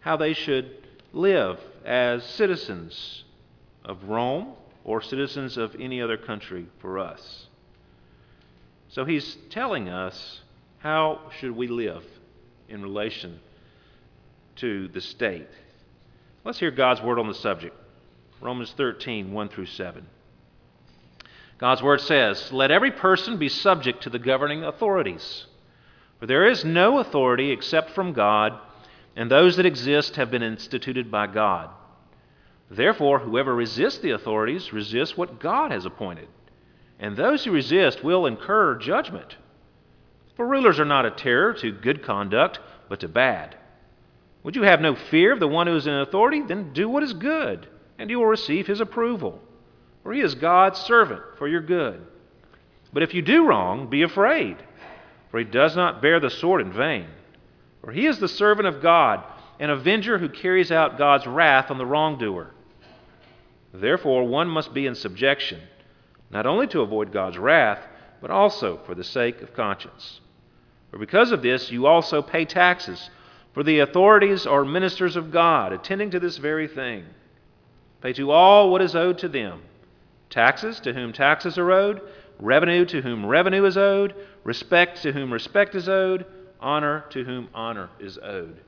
how 0.00 0.16
they 0.16 0.32
should 0.32 0.76
live 1.12 1.58
as 1.84 2.24
citizens 2.24 3.24
of 3.90 4.04
Rome 4.04 4.54
or 4.84 5.02
citizens 5.02 5.56
of 5.56 5.74
any 5.78 6.00
other 6.00 6.16
country 6.16 6.66
for 6.78 7.00
us. 7.00 7.48
So 8.88 9.04
he's 9.04 9.36
telling 9.50 9.88
us 9.88 10.40
how 10.78 11.20
should 11.38 11.56
we 11.56 11.66
live 11.66 12.04
in 12.68 12.82
relation 12.82 13.40
to 14.56 14.86
the 14.88 15.00
state. 15.00 15.48
Let's 16.44 16.60
hear 16.60 16.70
God's 16.70 17.02
word 17.02 17.18
on 17.18 17.26
the 17.26 17.34
subject. 17.34 17.76
Romans 18.40 18.72
13, 18.76 19.32
1 19.32 19.48
through 19.48 19.66
7. 19.66 20.06
God's 21.58 21.82
word 21.82 22.00
says, 22.00 22.52
Let 22.52 22.70
every 22.70 22.92
person 22.92 23.38
be 23.38 23.48
subject 23.48 24.04
to 24.04 24.10
the 24.10 24.20
governing 24.20 24.62
authorities. 24.62 25.46
For 26.20 26.26
there 26.26 26.46
is 26.46 26.64
no 26.64 26.98
authority 26.98 27.50
except 27.50 27.90
from 27.90 28.12
God, 28.12 28.58
and 29.16 29.30
those 29.30 29.56
that 29.56 29.66
exist 29.66 30.16
have 30.16 30.30
been 30.30 30.42
instituted 30.42 31.10
by 31.10 31.26
God. 31.26 31.70
Therefore, 32.70 33.18
whoever 33.18 33.54
resists 33.54 33.98
the 33.98 34.12
authorities 34.12 34.72
resists 34.72 35.16
what 35.16 35.40
God 35.40 35.72
has 35.72 35.86
appointed, 35.86 36.28
and 37.00 37.16
those 37.16 37.44
who 37.44 37.50
resist 37.50 38.04
will 38.04 38.26
incur 38.26 38.76
judgment. 38.76 39.36
For 40.36 40.46
rulers 40.46 40.78
are 40.78 40.84
not 40.84 41.04
a 41.04 41.10
terror 41.10 41.52
to 41.54 41.72
good 41.72 42.04
conduct, 42.04 42.60
but 42.88 43.00
to 43.00 43.08
bad. 43.08 43.56
Would 44.44 44.54
you 44.56 44.62
have 44.62 44.80
no 44.80 44.94
fear 44.94 45.32
of 45.32 45.40
the 45.40 45.48
one 45.48 45.66
who 45.66 45.76
is 45.76 45.86
in 45.86 45.94
authority? 45.94 46.42
Then 46.42 46.72
do 46.72 46.88
what 46.88 47.02
is 47.02 47.12
good, 47.12 47.66
and 47.98 48.08
you 48.08 48.18
will 48.18 48.26
receive 48.26 48.66
his 48.66 48.80
approval. 48.80 49.40
For 50.02 50.12
he 50.12 50.20
is 50.20 50.34
God's 50.34 50.78
servant 50.78 51.22
for 51.38 51.48
your 51.48 51.60
good. 51.60 52.06
But 52.92 53.02
if 53.02 53.14
you 53.14 53.22
do 53.22 53.46
wrong, 53.46 53.88
be 53.88 54.02
afraid, 54.02 54.56
for 55.30 55.38
he 55.38 55.44
does 55.44 55.76
not 55.76 56.00
bear 56.00 56.20
the 56.20 56.30
sword 56.30 56.60
in 56.60 56.72
vain. 56.72 57.06
For 57.82 57.92
he 57.92 58.06
is 58.06 58.18
the 58.18 58.28
servant 58.28 58.68
of 58.68 58.80
God, 58.80 59.24
an 59.58 59.70
avenger 59.70 60.18
who 60.18 60.28
carries 60.28 60.72
out 60.72 60.98
God's 60.98 61.26
wrath 61.26 61.70
on 61.70 61.78
the 61.78 61.86
wrongdoer. 61.86 62.52
Therefore, 63.72 64.26
one 64.26 64.48
must 64.48 64.74
be 64.74 64.86
in 64.86 64.94
subjection, 64.94 65.60
not 66.30 66.46
only 66.46 66.66
to 66.68 66.80
avoid 66.80 67.12
God's 67.12 67.38
wrath, 67.38 67.86
but 68.20 68.30
also 68.30 68.80
for 68.84 68.94
the 68.94 69.04
sake 69.04 69.42
of 69.42 69.54
conscience. 69.54 70.20
For 70.90 70.98
because 70.98 71.32
of 71.32 71.42
this, 71.42 71.70
you 71.70 71.86
also 71.86 72.20
pay 72.22 72.44
taxes, 72.44 73.10
for 73.54 73.62
the 73.62 73.80
authorities 73.80 74.46
are 74.46 74.64
ministers 74.64 75.16
of 75.16 75.30
God, 75.30 75.72
attending 75.72 76.10
to 76.10 76.20
this 76.20 76.36
very 76.36 76.68
thing. 76.68 77.04
Pay 78.00 78.12
to 78.14 78.30
all 78.30 78.70
what 78.70 78.82
is 78.82 78.96
owed 78.96 79.18
to 79.18 79.28
them 79.28 79.62
taxes 80.30 80.78
to 80.80 80.92
whom 80.92 81.12
taxes 81.12 81.58
are 81.58 81.70
owed, 81.72 82.00
revenue 82.38 82.84
to 82.86 83.02
whom 83.02 83.26
revenue 83.26 83.64
is 83.64 83.76
owed, 83.76 84.14
respect 84.44 85.02
to 85.02 85.12
whom 85.12 85.32
respect 85.32 85.74
is 85.74 85.88
owed, 85.88 86.24
honor 86.60 87.04
to 87.10 87.24
whom 87.24 87.48
honor 87.52 87.90
is 87.98 88.16
owed. 88.22 88.60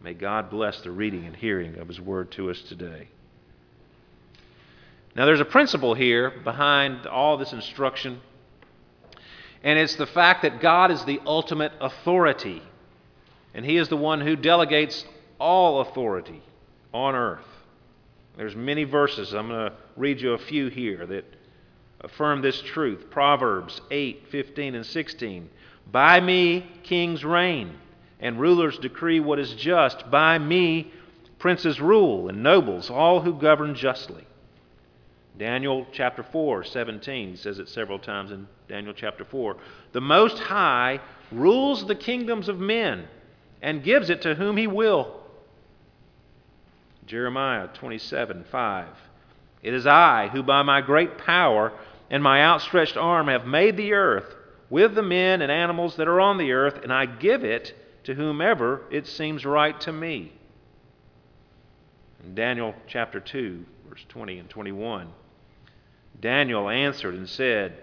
May 0.00 0.14
God 0.14 0.50
bless 0.50 0.80
the 0.80 0.90
reading 0.90 1.24
and 1.24 1.34
hearing 1.34 1.78
of 1.78 1.88
His 1.88 2.00
word 2.00 2.30
to 2.32 2.50
us 2.50 2.60
today. 2.62 3.08
Now, 5.14 5.26
there's 5.26 5.40
a 5.40 5.44
principle 5.44 5.94
here 5.94 6.30
behind 6.44 7.06
all 7.06 7.36
this 7.36 7.52
instruction, 7.52 8.20
and 9.62 9.78
it's 9.78 9.96
the 9.96 10.06
fact 10.06 10.42
that 10.42 10.60
God 10.60 10.90
is 10.90 11.04
the 11.04 11.20
ultimate 11.26 11.72
authority, 11.80 12.62
and 13.54 13.64
He 13.64 13.76
is 13.76 13.88
the 13.88 13.96
one 13.96 14.20
who 14.20 14.36
delegates 14.36 15.04
all 15.40 15.80
authority 15.80 16.42
on 16.92 17.14
earth. 17.14 17.44
There's 18.36 18.54
many 18.54 18.84
verses. 18.84 19.32
I'm 19.34 19.48
going 19.48 19.70
to 19.70 19.76
read 19.96 20.20
you 20.20 20.34
a 20.34 20.38
few 20.38 20.68
here 20.68 21.04
that 21.06 21.24
affirm 22.00 22.40
this 22.40 22.60
truth. 22.60 23.10
Proverbs 23.10 23.80
8, 23.90 24.28
15, 24.30 24.76
and 24.76 24.86
16. 24.86 25.50
By 25.90 26.20
me 26.20 26.70
kings 26.84 27.24
reign, 27.24 27.74
and 28.20 28.38
rulers 28.38 28.78
decree 28.78 29.18
what 29.18 29.40
is 29.40 29.54
just. 29.54 30.08
By 30.08 30.38
me 30.38 30.92
princes 31.40 31.80
rule, 31.80 32.28
and 32.28 32.44
nobles, 32.44 32.90
all 32.90 33.20
who 33.20 33.34
govern 33.34 33.74
justly. 33.74 34.27
Daniel 35.38 35.86
chapter 35.92 36.24
4, 36.24 36.64
17 36.64 37.36
says 37.36 37.60
it 37.60 37.68
several 37.68 38.00
times 38.00 38.32
in 38.32 38.48
Daniel 38.68 38.92
chapter 38.92 39.24
4. 39.24 39.56
The 39.92 40.00
Most 40.00 40.38
High 40.38 41.00
rules 41.30 41.86
the 41.86 41.94
kingdoms 41.94 42.48
of 42.48 42.58
men 42.58 43.06
and 43.62 43.84
gives 43.84 44.10
it 44.10 44.22
to 44.22 44.34
whom 44.34 44.56
he 44.56 44.66
will. 44.66 45.14
Jeremiah 47.06 47.68
27, 47.68 48.46
5. 48.50 48.88
It 49.62 49.74
is 49.74 49.86
I 49.86 50.28
who 50.28 50.42
by 50.42 50.62
my 50.62 50.80
great 50.80 51.18
power 51.18 51.72
and 52.10 52.22
my 52.22 52.42
outstretched 52.42 52.96
arm 52.96 53.28
have 53.28 53.46
made 53.46 53.76
the 53.76 53.92
earth 53.92 54.34
with 54.70 54.94
the 54.94 55.02
men 55.02 55.40
and 55.40 55.52
animals 55.52 55.96
that 55.96 56.08
are 56.08 56.20
on 56.20 56.38
the 56.38 56.52
earth, 56.52 56.80
and 56.82 56.92
I 56.92 57.06
give 57.06 57.44
it 57.44 57.74
to 58.04 58.14
whomever 58.14 58.82
it 58.90 59.06
seems 59.06 59.44
right 59.44 59.78
to 59.82 59.92
me. 59.92 60.32
In 62.24 62.34
Daniel 62.34 62.74
chapter 62.86 63.20
2, 63.20 63.64
verse 63.88 64.04
20 64.08 64.38
and 64.38 64.50
21, 64.50 65.08
Daniel 66.20 66.68
answered 66.68 67.14
and 67.14 67.28
said, 67.28 67.74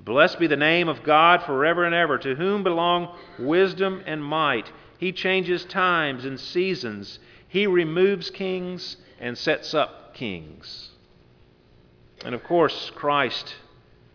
Blessed 0.00 0.38
be 0.38 0.46
the 0.46 0.56
name 0.56 0.88
of 0.88 1.02
God 1.02 1.42
forever 1.42 1.84
and 1.84 1.94
ever, 1.94 2.18
to 2.18 2.34
whom 2.34 2.62
belong 2.62 3.16
wisdom 3.38 4.02
and 4.06 4.22
might. 4.22 4.70
He 4.98 5.12
changes 5.12 5.64
times 5.64 6.24
and 6.24 6.38
seasons. 6.38 7.18
He 7.48 7.66
removes 7.66 8.30
kings 8.30 8.96
and 9.20 9.36
sets 9.36 9.74
up 9.74 10.14
kings. 10.14 10.90
And 12.24 12.34
of 12.34 12.44
course, 12.44 12.90
Christ 12.94 13.54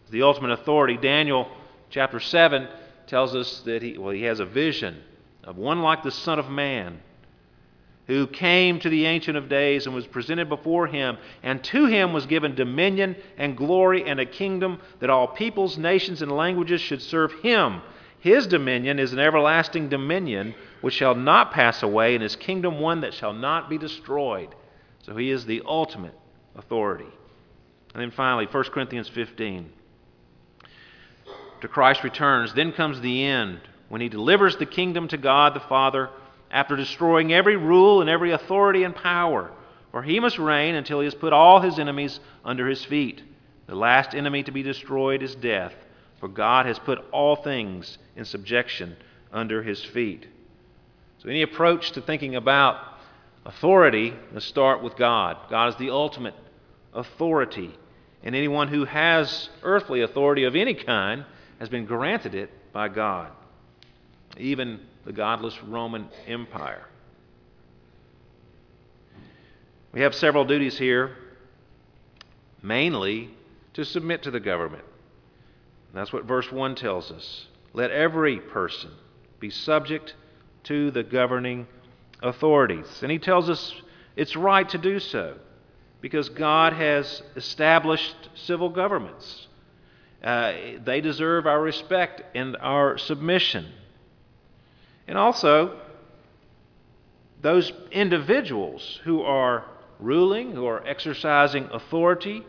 is 0.06 0.12
the 0.12 0.24
ultimate 0.24 0.52
authority. 0.52 0.98
Daniel 0.98 1.50
chapter 1.90 2.20
7 2.20 2.68
tells 3.08 3.36
us 3.36 3.62
that 3.62 3.82
he, 3.82 3.98
well, 3.98 4.12
he 4.12 4.24
has 4.24 4.40
a 4.40 4.46
vision 4.46 5.02
of 5.44 5.58
one 5.58 5.82
like 5.82 6.04
the 6.04 6.12
Son 6.12 6.40
of 6.40 6.50
Man 6.50 7.02
who 8.08 8.28
came 8.28 8.80
to 8.80 8.90
the 8.90 9.06
Ancient 9.06 9.38
of 9.38 9.48
Days 9.48 9.86
and 9.86 9.96
was 9.96 10.08
presented 10.08 10.50
before 10.50 10.88
him, 10.88 11.18
and 11.42 11.64
to 11.66 11.86
him 11.86 12.12
was 12.12 12.26
given 12.26 12.56
dominion 12.56 13.16
and 13.38 13.56
glory 13.56 14.04
and 14.06 14.20
a 14.20 14.26
kingdom 14.26 14.80
that 15.00 15.10
all 15.10 15.28
peoples, 15.28 15.78
nations, 15.78 16.22
and 16.22 16.32
languages 16.32 16.82
should 16.82 17.02
serve 17.02 17.32
him. 17.42 17.82
His 18.20 18.48
dominion 18.48 19.00
is 19.00 19.14
an 19.14 19.20
everlasting 19.20 19.90
dominion 19.90 20.56
which 20.82 20.94
shall 20.94 21.16
not 21.16 21.52
pass 21.52 21.84
away, 21.84 22.14
and 22.14 22.24
his 22.24 22.36
kingdom 22.36 22.80
one 22.80 23.02
that 23.02 23.14
shall 23.14 23.34
not 23.34 23.70
be 23.70 23.78
destroyed. 23.78 24.54
So 25.04 25.16
he 25.16 25.30
is 25.30 25.46
the 25.46 25.62
ultimate 25.66 26.18
authority. 26.56 27.08
And 27.94 28.02
then 28.02 28.12
finally, 28.12 28.46
1 28.46 28.64
Corinthians 28.66 29.08
15. 29.10 29.70
To 31.62 31.68
Christ 31.68 32.04
returns, 32.04 32.54
then 32.54 32.74
comes 32.74 33.00
the 33.00 33.24
end, 33.24 33.62
when 33.88 34.02
he 34.02 34.10
delivers 34.10 34.58
the 34.58 34.66
kingdom 34.66 35.08
to 35.10 35.18
God 35.18 35.54
the 35.54 35.62
Father 35.62 36.10
after 36.54 36.78
destroying 36.78 37.34
every 37.34 37.58
rule 37.58 38.00
and 38.00 38.10
every 38.10 38.32
authority 38.32 38.84
and 38.84 38.96
power. 38.96 39.52
For 39.92 40.02
he 40.02 40.22
must 40.22 40.40
reign 40.40 40.76
until 40.76 41.02
he 41.02 41.06
has 41.06 41.14
put 41.14 41.34
all 41.34 41.60
his 41.60 41.78
enemies 41.78 42.22
under 42.46 42.70
his 42.70 42.86
feet. 42.86 43.22
The 43.68 43.76
last 43.76 44.16
enemy 44.16 44.44
to 44.44 44.52
be 44.52 44.64
destroyed 44.64 45.22
is 45.22 45.36
death, 45.36 45.74
for 46.22 46.30
God 46.30 46.66
has 46.66 46.80
put 46.80 47.00
all 47.12 47.36
things 47.36 47.98
in 48.16 48.24
subjection 48.24 48.96
under 49.32 49.62
his 49.62 49.84
feet. 49.84 50.28
So, 51.20 51.30
any 51.30 51.42
approach 51.42 51.92
to 51.92 52.02
thinking 52.02 52.36
about 52.36 52.78
authority 53.46 54.14
must 54.32 54.48
start 54.48 54.82
with 54.82 54.96
God. 54.96 55.38
God 55.50 55.70
is 55.70 55.76
the 55.76 55.90
ultimate 55.90 56.36
authority 56.94 57.78
and 58.24 58.36
anyone 58.36 58.70
who 58.70 58.86
has 58.86 59.50
earthly 59.64 60.02
authority 60.02 60.46
of 60.46 60.56
any 60.56 60.74
kind 60.74 61.26
has 61.60 61.70
been 61.70 61.86
granted 61.86 62.34
it 62.34 62.50
by 62.72 62.88
God, 62.88 63.32
even 64.38 64.80
the 65.06 65.14
godless 65.14 65.62
Roman 65.64 66.08
Empire. 66.28 66.86
We 69.92 70.02
have 70.02 70.16
several 70.16 70.46
duties 70.46 70.78
here, 70.78 71.16
mainly 72.62 73.30
to 73.74 73.86
submit 73.86 74.24
to 74.24 74.32
the 74.32 74.40
government. 74.40 74.84
that's 75.94 76.12
what 76.12 76.26
verse 76.26 76.52
1 76.52 76.76
tells 76.76 77.12
us. 77.12 77.48
Let 77.74 77.92
every 77.92 78.40
person 78.40 78.92
be 79.40 79.50
subject 79.50 80.16
to 80.64 80.92
the 80.92 81.04
governing 81.04 81.68
authorities. 82.22 82.88
And 83.02 83.12
he 83.12 83.20
tells 83.20 83.50
us 83.50 83.74
it's 84.16 84.36
right 84.36 84.68
to 84.70 84.78
do 84.78 85.00
so 85.00 85.36
because 86.02 86.30
God 86.30 86.74
has 86.74 87.22
established 87.36 88.16
civil 88.36 88.70
governments. 88.70 89.48
Uh, 90.24 90.54
they 90.84 91.02
deserve 91.02 91.46
our 91.46 91.62
respect 91.62 92.24
and 92.36 92.56
our 92.58 92.98
submission. 92.98 93.66
And 95.08 95.18
also, 95.18 95.80
those 97.42 97.72
individuals 97.92 99.00
who 99.04 99.22
are 99.22 99.66
ruling, 100.00 100.52
who 100.52 100.66
are 100.66 100.86
exercising 100.86 101.70
authority, 101.72 102.44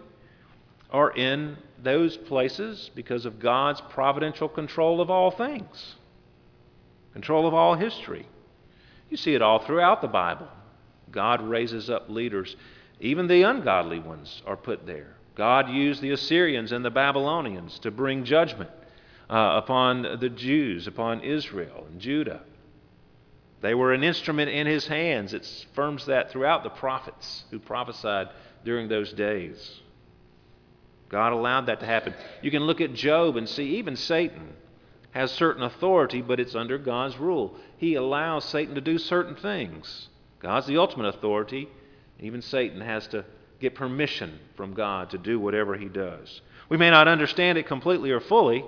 are 0.90 1.10
in 1.10 1.56
those 1.82 2.16
places 2.16 2.90
because 2.94 3.26
of 3.26 3.40
God's 3.40 3.80
providential 3.80 4.48
control 4.48 5.00
of 5.00 5.10
all 5.10 5.30
things, 5.30 5.96
control 7.12 7.46
of 7.46 7.54
all 7.54 7.74
history. 7.74 8.26
You 9.10 9.16
see 9.16 9.34
it 9.34 9.42
all 9.42 9.58
throughout 9.58 10.00
the 10.00 10.08
Bible. 10.08 10.48
God 11.10 11.42
raises 11.42 11.90
up 11.90 12.08
leaders 12.08 12.56
even 13.00 13.26
the 13.26 13.42
ungodly 13.42 13.98
ones 13.98 14.42
are 14.46 14.56
put 14.56 14.86
there. 14.86 15.16
God 15.34 15.68
used 15.68 16.00
the 16.00 16.12
Assyrians 16.12 16.72
and 16.72 16.84
the 16.84 16.90
Babylonians 16.90 17.78
to 17.80 17.90
bring 17.90 18.24
judgment 18.24 18.70
uh, 19.34 19.56
upon 19.56 20.02
the 20.20 20.28
Jews, 20.28 20.86
upon 20.86 21.20
Israel 21.22 21.86
and 21.90 22.00
Judah. 22.00 22.42
They 23.62 23.74
were 23.74 23.92
an 23.92 24.04
instrument 24.04 24.48
in 24.48 24.68
his 24.68 24.86
hands. 24.86 25.34
It 25.34 25.44
affirms 25.72 26.06
that 26.06 26.30
throughout 26.30 26.62
the 26.62 26.70
prophets 26.70 27.42
who 27.50 27.58
prophesied 27.58 28.28
during 28.64 28.86
those 28.86 29.12
days. 29.12 29.80
God 31.08 31.32
allowed 31.32 31.66
that 31.66 31.80
to 31.80 31.86
happen. 31.86 32.14
You 32.42 32.52
can 32.52 32.62
look 32.62 32.80
at 32.80 32.94
Job 32.94 33.36
and 33.36 33.48
see 33.48 33.76
even 33.78 33.96
Satan 33.96 34.52
has 35.10 35.32
certain 35.32 35.64
authority, 35.64 36.22
but 36.22 36.38
it's 36.38 36.54
under 36.54 36.78
God's 36.78 37.18
rule. 37.18 37.56
He 37.76 37.96
allows 37.96 38.44
Satan 38.44 38.76
to 38.76 38.80
do 38.80 38.98
certain 38.98 39.34
things. 39.34 40.10
God's 40.38 40.68
the 40.68 40.78
ultimate 40.78 41.08
authority. 41.08 41.68
Even 42.20 42.40
Satan 42.40 42.80
has 42.80 43.08
to 43.08 43.24
get 43.58 43.74
permission 43.74 44.38
from 44.56 44.74
God 44.74 45.10
to 45.10 45.18
do 45.18 45.40
whatever 45.40 45.76
he 45.76 45.88
does. 45.88 46.40
We 46.68 46.76
may 46.76 46.90
not 46.90 47.08
understand 47.08 47.58
it 47.58 47.66
completely 47.66 48.12
or 48.12 48.20
fully. 48.20 48.64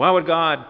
Why 0.00 0.10
would 0.10 0.24
God 0.24 0.64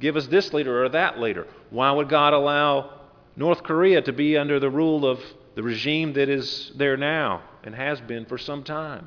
give 0.00 0.16
us 0.16 0.26
this 0.28 0.54
leader 0.54 0.82
or 0.82 0.88
that 0.88 1.20
leader? 1.20 1.46
Why 1.68 1.92
would 1.92 2.08
God 2.08 2.32
allow 2.32 3.00
North 3.36 3.62
Korea 3.62 4.00
to 4.00 4.12
be 4.14 4.38
under 4.38 4.58
the 4.58 4.70
rule 4.70 5.04
of 5.04 5.20
the 5.54 5.62
regime 5.62 6.14
that 6.14 6.30
is 6.30 6.72
there 6.76 6.96
now 6.96 7.42
and 7.62 7.74
has 7.74 8.00
been 8.00 8.24
for 8.24 8.38
some 8.38 8.64
time? 8.64 9.06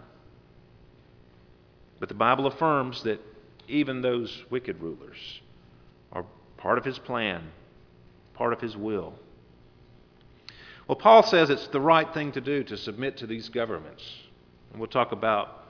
But 2.00 2.08
the 2.08 2.14
Bible 2.14 2.46
affirms 2.46 3.02
that 3.02 3.20
even 3.68 4.04
those 4.04 4.44
wicked 4.52 4.80
rulers 4.80 5.42
are 6.12 6.24
part 6.58 6.78
of 6.78 6.86
his 6.86 7.00
plan, 7.00 7.42
part 8.36 8.54
of 8.54 8.62
his 8.62 8.78
will. 8.78 9.16
Well, 10.88 10.98
Paul 10.98 11.24
says 11.24 11.50
it's 11.50 11.66
the 11.70 11.82
right 11.82 12.14
thing 12.14 12.32
to 12.34 12.42
do 12.42 12.64
to 12.66 12.78
submit 12.78 13.18
to 13.18 13.26
these 13.26 13.50
governments. 13.50 14.04
And 14.70 14.80
we'll 14.80 14.88
talk 14.88 15.14
about 15.14 15.64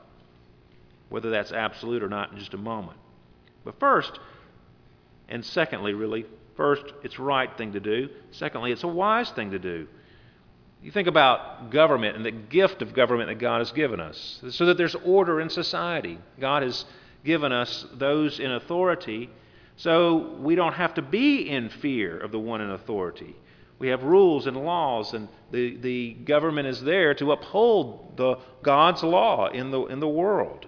whether 1.08 1.30
that's 1.30 1.54
absolute 1.54 2.04
or 2.04 2.10
not 2.10 2.34
in 2.34 2.38
just 2.38 2.54
a 2.54 2.58
moment. 2.58 2.98
But 3.64 3.80
first, 3.80 4.20
and 5.30 5.44
secondly, 5.46 5.94
really, 5.94 6.26
first, 6.56 6.84
it's 7.04 7.20
right 7.20 7.56
thing 7.58 7.74
to 7.74 7.80
do. 7.80 8.10
Secondly, 8.32 8.72
it's 8.72 8.84
a 8.84 8.88
wise 8.88 9.30
thing 9.32 9.52
to 9.52 9.60
do. 9.60 9.88
You 10.82 10.92
think 10.92 11.08
about 11.08 11.72
government 11.72 12.18
and 12.18 12.26
the 12.26 12.32
gift 12.32 12.82
of 12.82 12.94
government 12.94 13.30
that 13.30 13.40
God 13.40 13.60
has 13.60 13.72
given 13.72 14.00
us, 14.00 14.42
so 14.50 14.66
that 14.66 14.78
there's 14.78 14.96
order 14.96 15.40
in 15.40 15.50
society. 15.50 16.20
God 16.40 16.64
has 16.64 16.86
given 17.24 17.54
us 17.54 17.86
those 17.94 18.40
in 18.40 18.52
authority 18.52 19.30
so 19.76 20.38
we 20.40 20.56
don't 20.56 20.74
have 20.74 20.94
to 20.96 21.02
be 21.02 21.50
in 21.50 21.70
fear 21.70 22.18
of 22.18 22.32
the 22.32 22.40
one 22.40 22.62
in 22.62 22.70
authority. 22.70 23.36
We 23.80 23.88
have 23.90 24.04
rules 24.04 24.48
and 24.48 24.56
laws, 24.56 25.14
and 25.14 25.28
the, 25.52 25.76
the 25.78 26.14
government 26.14 26.68
is 26.68 26.82
there 26.82 27.14
to 27.16 27.32
uphold 27.32 28.16
the, 28.18 28.38
God's 28.62 29.04
law 29.04 29.48
in 29.48 29.72
the, 29.72 29.82
in 29.86 30.00
the 30.00 30.08
world, 30.08 30.68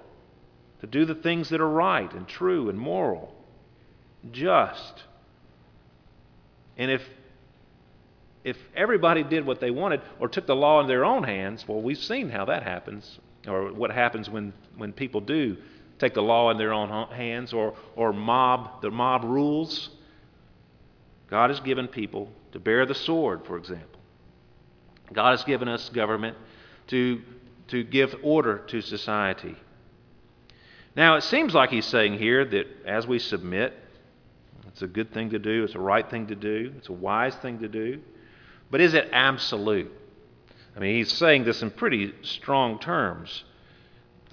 to 0.86 0.92
do 1.00 1.06
the 1.06 1.16
things 1.16 1.50
that 1.50 1.60
are 1.60 1.70
right 1.70 2.14
and 2.14 2.28
true 2.28 2.70
and 2.70 2.78
moral, 2.78 3.34
just. 4.32 5.04
And 6.78 6.92
if, 6.92 7.02
if 8.44 8.56
everybody 8.76 9.24
did 9.24 9.48
what 9.48 9.60
they 9.60 9.72
wanted 9.72 10.02
or 10.20 10.28
took 10.28 10.46
the 10.46 10.56
law 10.56 10.82
in 10.82 10.88
their 10.88 11.04
own 11.04 11.24
hands, 11.24 11.68
well, 11.68 11.82
we've 11.82 11.98
seen 11.98 12.30
how 12.30 12.46
that 12.46 12.62
happens 12.62 13.20
or 13.48 13.74
what 13.74 13.92
happens 13.92 14.30
when, 14.30 14.54
when 14.78 14.94
people 14.94 15.22
do 15.22 15.58
take 15.98 16.14
the 16.14 16.22
law 16.22 16.52
in 16.52 16.58
their 16.58 16.74
own 16.74 17.08
hands 17.08 17.52
or, 17.52 17.74
or 17.96 18.14
mob 18.14 18.82
the 18.84 18.92
mob 18.92 19.24
rules. 19.24 19.90
God 21.30 21.50
has 21.50 21.60
given 21.62 21.88
people 21.88 22.30
to 22.52 22.60
bear 22.60 22.86
the 22.86 22.94
sword, 22.94 23.46
for 23.46 23.58
example. 23.58 24.00
God 25.12 25.32
has 25.32 25.44
given 25.46 25.68
us 25.68 25.90
government 25.90 26.38
to, 26.88 27.22
to 27.70 27.84
give 27.84 28.16
order 28.22 28.60
to 28.68 28.82
society. 28.82 29.56
Now, 30.96 31.16
it 31.16 31.24
seems 31.24 31.54
like 31.54 31.72
he's 31.72 31.86
saying 31.86 32.18
here 32.18 32.46
that 32.46 32.68
as 32.86 33.06
we 33.06 33.20
submit, 33.20 33.74
it's 34.68 34.82
a 34.82 34.88
good 34.88 35.14
thing 35.14 35.32
to 35.32 35.40
do, 35.40 35.64
it's 35.64 35.76
a 35.76 35.80
right 35.80 36.10
thing 36.10 36.28
to 36.28 36.36
do, 36.36 36.74
it's 36.78 36.90
a 36.90 36.94
wise 36.94 37.36
thing 37.36 37.60
to 37.60 37.68
do. 37.68 38.02
But 38.72 38.82
is 38.82 38.94
it 38.94 39.10
absolute? 39.12 39.92
I 40.76 40.80
mean, 40.80 40.96
he's 40.96 41.12
saying 41.12 41.44
this 41.44 41.62
in 41.62 41.72
pretty 41.72 42.14
strong 42.24 42.80
terms. 42.80 43.44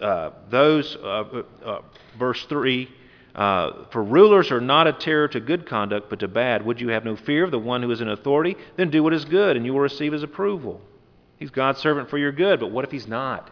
Uh, 0.00 0.31
those, 0.50 0.97
uh, 0.97 1.42
uh, 1.64 1.81
verse 2.19 2.45
3 2.47 2.88
uh, 3.35 3.85
For 3.90 4.02
rulers 4.02 4.50
are 4.50 4.61
not 4.61 4.87
a 4.87 4.92
terror 4.92 5.28
to 5.28 5.40
good 5.40 5.66
conduct, 5.66 6.11
but 6.11 6.21
to 6.21 6.28
bad. 6.28 6.64
Would 6.66 6.81
you 6.81 6.88
have 6.88 7.04
no 7.04 7.14
fear 7.14 7.45
of 7.45 7.50
the 7.50 7.59
one 7.59 7.83
who 7.83 7.90
is 7.90 8.00
in 8.00 8.09
authority? 8.09 8.57
Then 8.76 8.90
do 8.90 9.02
what 9.02 9.12
is 9.12 9.25
good, 9.25 9.57
and 9.57 9.64
you 9.64 9.73
will 9.73 9.81
receive 9.81 10.12
his 10.12 10.23
approval. 10.23 10.81
He's 11.38 11.50
God's 11.50 11.81
servant 11.81 12.11
for 12.11 12.19
your 12.19 12.33
good, 12.33 12.61
but 12.61 12.71
what 12.71 12.85
if 12.85 12.90
he's 12.90 13.07
not? 13.07 13.50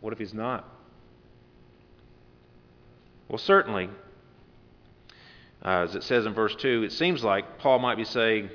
What 0.00 0.12
if 0.12 0.18
he's 0.18 0.34
not? 0.34 0.68
Well, 3.28 3.38
certainly, 3.38 3.90
uh, 5.64 5.84
as 5.84 5.94
it 5.94 6.04
says 6.04 6.26
in 6.26 6.34
verse 6.34 6.54
2, 6.56 6.84
it 6.84 6.92
seems 6.92 7.24
like 7.24 7.58
Paul 7.58 7.78
might 7.78 7.96
be 7.96 8.04
saying, 8.04 8.50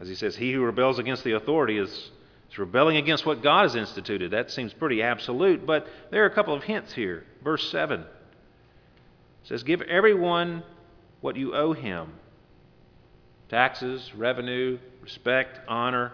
as 0.00 0.08
he 0.08 0.14
says, 0.14 0.34
He 0.34 0.52
who 0.52 0.64
rebels 0.64 0.98
against 0.98 1.22
the 1.22 1.32
authority 1.32 1.78
is, 1.78 1.90
is 2.50 2.58
rebelling 2.58 2.96
against 2.96 3.24
what 3.24 3.42
God 3.42 3.62
has 3.62 3.76
instituted. 3.76 4.32
That 4.32 4.50
seems 4.50 4.72
pretty 4.72 5.02
absolute, 5.02 5.64
but 5.64 5.86
there 6.10 6.24
are 6.24 6.26
a 6.26 6.34
couple 6.34 6.54
of 6.54 6.64
hints 6.64 6.92
here. 6.92 7.24
Verse 7.44 7.70
7 7.70 8.04
says, 9.44 9.62
Give 9.62 9.82
everyone 9.82 10.62
what 11.20 11.36
you 11.36 11.54
owe 11.54 11.72
him 11.72 12.12
taxes, 13.48 14.14
revenue, 14.14 14.78
respect, 15.02 15.58
honor. 15.66 16.12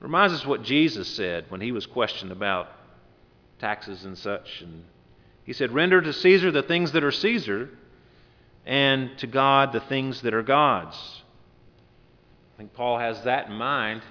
Reminds 0.00 0.34
us 0.34 0.44
what 0.44 0.62
Jesus 0.62 1.08
said 1.08 1.46
when 1.48 1.60
he 1.60 1.72
was 1.72 1.86
questioned 1.86 2.32
about 2.32 2.68
taxes 3.60 4.04
and 4.04 4.18
such. 4.18 4.60
And 4.60 4.84
he 5.48 5.54
said, 5.54 5.72
Render 5.72 6.02
to 6.02 6.12
Caesar 6.12 6.50
the 6.50 6.62
things 6.62 6.92
that 6.92 7.02
are 7.02 7.10
Caesar, 7.10 7.70
and 8.66 9.16
to 9.16 9.26
God 9.26 9.72
the 9.72 9.80
things 9.80 10.20
that 10.20 10.34
are 10.34 10.42
God's. 10.42 10.94
I 12.54 12.58
think 12.58 12.74
Paul 12.74 12.98
has 12.98 13.22
that 13.22 13.46
in 13.48 13.54
mind 13.54 14.02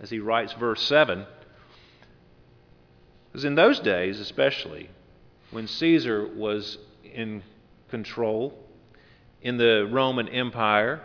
as 0.00 0.10
he 0.10 0.18
writes 0.18 0.52
verse 0.54 0.82
7. 0.82 1.26
Because 3.30 3.44
in 3.44 3.54
those 3.54 3.78
days, 3.78 4.18
especially, 4.18 4.90
when 5.52 5.68
Caesar 5.68 6.26
was 6.26 6.76
in 7.04 7.44
control 7.88 8.58
in 9.42 9.58
the 9.58 9.88
Roman 9.92 10.26
Empire, 10.26 11.02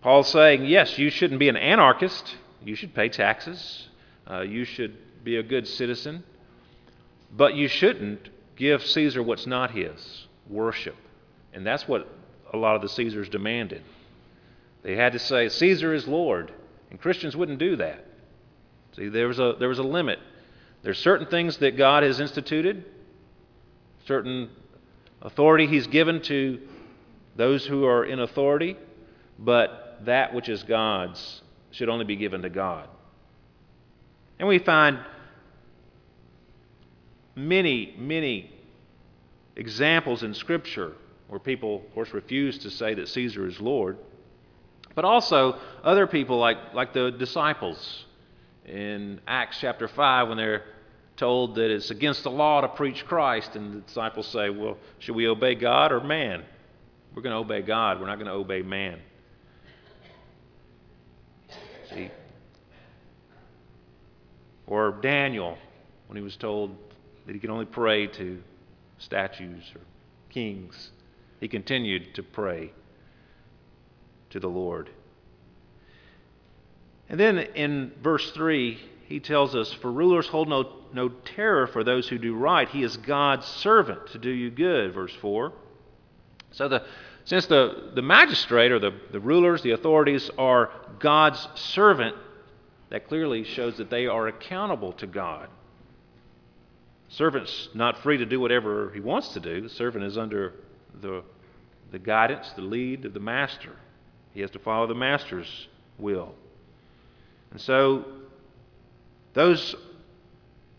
Paul's 0.00 0.28
saying, 0.28 0.64
yes, 0.64 0.96
you 0.96 1.10
shouldn't 1.10 1.40
be 1.40 1.48
an 1.48 1.56
anarchist. 1.56 2.36
You 2.64 2.76
should 2.76 2.94
pay 2.94 3.08
taxes. 3.08 3.88
Uh, 4.30 4.42
you 4.42 4.62
should 4.64 5.24
be 5.24 5.38
a 5.38 5.42
good 5.42 5.66
citizen. 5.66 6.22
But 7.30 7.54
you 7.54 7.68
shouldn't 7.68 8.28
give 8.56 8.84
Caesar 8.84 9.22
what's 9.22 9.46
not 9.46 9.70
his 9.70 10.26
worship. 10.48 10.96
And 11.52 11.66
that's 11.66 11.86
what 11.86 12.08
a 12.52 12.56
lot 12.56 12.76
of 12.76 12.82
the 12.82 12.88
Caesars 12.88 13.28
demanded. 13.28 13.82
They 14.82 14.96
had 14.96 15.12
to 15.12 15.18
say, 15.18 15.48
Caesar 15.48 15.94
is 15.94 16.06
Lord. 16.06 16.52
And 16.90 17.00
Christians 17.00 17.36
wouldn't 17.36 17.58
do 17.58 17.76
that. 17.76 18.04
See, 18.96 19.08
there 19.08 19.28
was 19.28 19.38
a, 19.38 19.54
there 19.58 19.68
was 19.68 19.78
a 19.78 19.84
limit. 19.84 20.18
There's 20.82 20.98
certain 20.98 21.26
things 21.26 21.58
that 21.58 21.76
God 21.76 22.02
has 22.02 22.20
instituted, 22.20 22.84
certain 24.06 24.50
authority 25.20 25.66
He's 25.66 25.86
given 25.86 26.22
to 26.22 26.60
those 27.36 27.66
who 27.66 27.84
are 27.84 28.04
in 28.04 28.20
authority, 28.20 28.76
but 29.38 30.00
that 30.04 30.34
which 30.34 30.48
is 30.48 30.62
God's 30.62 31.42
should 31.70 31.88
only 31.88 32.04
be 32.04 32.16
given 32.16 32.42
to 32.42 32.48
God. 32.48 32.88
And 34.38 34.48
we 34.48 34.58
find 34.58 34.98
many, 37.38 37.94
many 37.96 38.50
examples 39.56 40.22
in 40.22 40.34
Scripture 40.34 40.92
where 41.28 41.38
people, 41.38 41.82
of 41.86 41.94
course, 41.94 42.12
refuse 42.12 42.58
to 42.58 42.70
say 42.70 42.94
that 42.94 43.08
Caesar 43.08 43.46
is 43.46 43.60
Lord, 43.60 43.98
but 44.94 45.04
also 45.04 45.58
other 45.84 46.06
people 46.06 46.38
like, 46.38 46.74
like 46.74 46.92
the 46.92 47.10
disciples 47.10 48.04
in 48.66 49.20
Acts 49.26 49.58
chapter 49.60 49.88
5 49.88 50.28
when 50.28 50.36
they're 50.36 50.64
told 51.16 51.56
that 51.56 51.70
it's 51.70 51.90
against 51.90 52.22
the 52.22 52.30
law 52.30 52.60
to 52.60 52.68
preach 52.68 53.04
Christ, 53.04 53.56
and 53.56 53.74
the 53.74 53.80
disciples 53.80 54.26
say, 54.28 54.50
Well, 54.50 54.78
should 55.00 55.16
we 55.16 55.26
obey 55.26 55.54
God 55.54 55.92
or 55.92 56.00
man? 56.00 56.44
We're 57.14 57.22
going 57.22 57.32
to 57.32 57.38
obey 57.38 57.62
God, 57.62 58.00
we're 58.00 58.06
not 58.06 58.16
going 58.16 58.28
to 58.28 58.34
obey 58.34 58.62
man. 58.62 59.00
See? 61.90 62.10
Or 64.66 64.92
Daniel, 65.00 65.58
when 66.06 66.16
he 66.16 66.22
was 66.22 66.36
told 66.36 66.76
that 67.28 67.34
he 67.34 67.40
could 67.40 67.50
only 67.50 67.66
pray 67.66 68.06
to 68.06 68.42
statues 68.96 69.62
or 69.74 69.82
kings, 70.30 70.92
he 71.40 71.46
continued 71.46 72.14
to 72.14 72.22
pray 72.22 72.72
to 74.30 74.40
the 74.40 74.48
Lord. 74.48 74.88
And 77.10 77.20
then 77.20 77.36
in 77.36 77.92
verse 78.02 78.30
3, 78.30 78.80
he 79.08 79.20
tells 79.20 79.54
us, 79.54 79.70
For 79.74 79.92
rulers 79.92 80.26
hold 80.26 80.48
no, 80.48 80.72
no 80.94 81.10
terror 81.10 81.66
for 81.66 81.84
those 81.84 82.08
who 82.08 82.16
do 82.16 82.34
right. 82.34 82.66
He 82.66 82.82
is 82.82 82.96
God's 82.96 83.44
servant 83.44 84.06
to 84.12 84.18
do 84.18 84.30
you 84.30 84.50
good, 84.50 84.94
verse 84.94 85.14
4. 85.20 85.52
So 86.52 86.66
the, 86.66 86.82
since 87.26 87.44
the, 87.44 87.90
the 87.94 88.00
magistrate 88.00 88.72
or 88.72 88.78
the, 88.78 88.94
the 89.12 89.20
rulers, 89.20 89.60
the 89.60 89.72
authorities, 89.72 90.30
are 90.38 90.70
God's 90.98 91.46
servant, 91.56 92.16
that 92.88 93.06
clearly 93.06 93.44
shows 93.44 93.76
that 93.76 93.90
they 93.90 94.06
are 94.06 94.28
accountable 94.28 94.94
to 94.94 95.06
God. 95.06 95.50
Servant's 97.08 97.70
not 97.74 97.98
free 98.02 98.18
to 98.18 98.26
do 98.26 98.38
whatever 98.38 98.90
he 98.92 99.00
wants 99.00 99.28
to 99.30 99.40
do. 99.40 99.62
The 99.62 99.70
servant 99.70 100.04
is 100.04 100.18
under 100.18 100.52
the, 101.00 101.22
the 101.90 101.98
guidance, 101.98 102.50
the 102.54 102.62
lead 102.62 103.04
of 103.06 103.14
the 103.14 103.20
master. 103.20 103.74
He 104.34 104.40
has 104.40 104.50
to 104.52 104.58
follow 104.58 104.86
the 104.86 104.94
master's 104.94 105.68
will. 105.98 106.34
And 107.50 107.60
so, 107.60 108.04
those, 109.32 109.74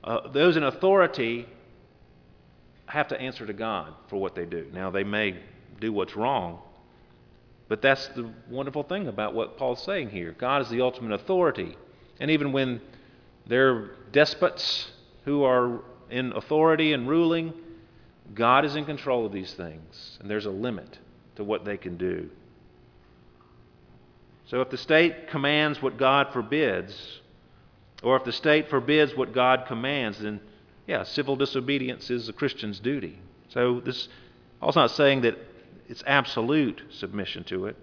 uh, 0.03 0.29
those 0.29 0.55
in 0.55 0.63
authority 0.63 1.47
have 2.85 3.07
to 3.07 3.19
answer 3.19 3.45
to 3.45 3.53
God 3.53 3.93
for 4.07 4.17
what 4.17 4.35
they 4.35 4.45
do. 4.45 4.67
Now, 4.71 4.91
they 4.91 5.03
may 5.03 5.39
do 5.79 5.91
what's 5.91 6.15
wrong, 6.15 6.59
but 7.67 7.81
that's 7.81 8.07
the 8.09 8.31
wonderful 8.49 8.83
thing 8.83 9.07
about 9.07 9.33
what 9.33 9.57
Paul's 9.57 9.83
saying 9.83 10.09
here. 10.09 10.35
God 10.37 10.61
is 10.61 10.69
the 10.69 10.81
ultimate 10.81 11.13
authority. 11.13 11.75
And 12.19 12.29
even 12.31 12.51
when 12.51 12.81
there 13.47 13.69
are 13.69 13.91
despots 14.11 14.91
who 15.25 15.43
are 15.43 15.81
in 16.09 16.33
authority 16.33 16.93
and 16.93 17.07
ruling, 17.07 17.53
God 18.33 18.65
is 18.65 18.75
in 18.75 18.85
control 18.85 19.25
of 19.25 19.31
these 19.31 19.53
things, 19.53 20.17
and 20.19 20.29
there's 20.29 20.45
a 20.45 20.51
limit 20.51 20.99
to 21.35 21.43
what 21.43 21.65
they 21.65 21.77
can 21.77 21.97
do. 21.97 22.29
So 24.47 24.61
if 24.61 24.69
the 24.69 24.77
state 24.77 25.27
commands 25.29 25.81
what 25.81 25.97
God 25.97 26.33
forbids, 26.33 27.21
or 28.01 28.15
if 28.17 28.23
the 28.23 28.31
state 28.31 28.69
forbids 28.69 29.15
what 29.15 29.33
God 29.33 29.65
commands, 29.67 30.19
then 30.19 30.39
yeah, 30.87 31.03
civil 31.03 31.35
disobedience 31.35 32.09
is 32.09 32.29
a 32.29 32.33
Christian's 32.33 32.79
duty. 32.79 33.19
So 33.49 33.79
this 33.79 34.07
also 34.61 34.81
not 34.81 34.91
saying 34.91 35.21
that 35.21 35.37
it's 35.87 36.03
absolute 36.05 36.81
submission 36.91 37.43
to 37.45 37.65
it. 37.65 37.75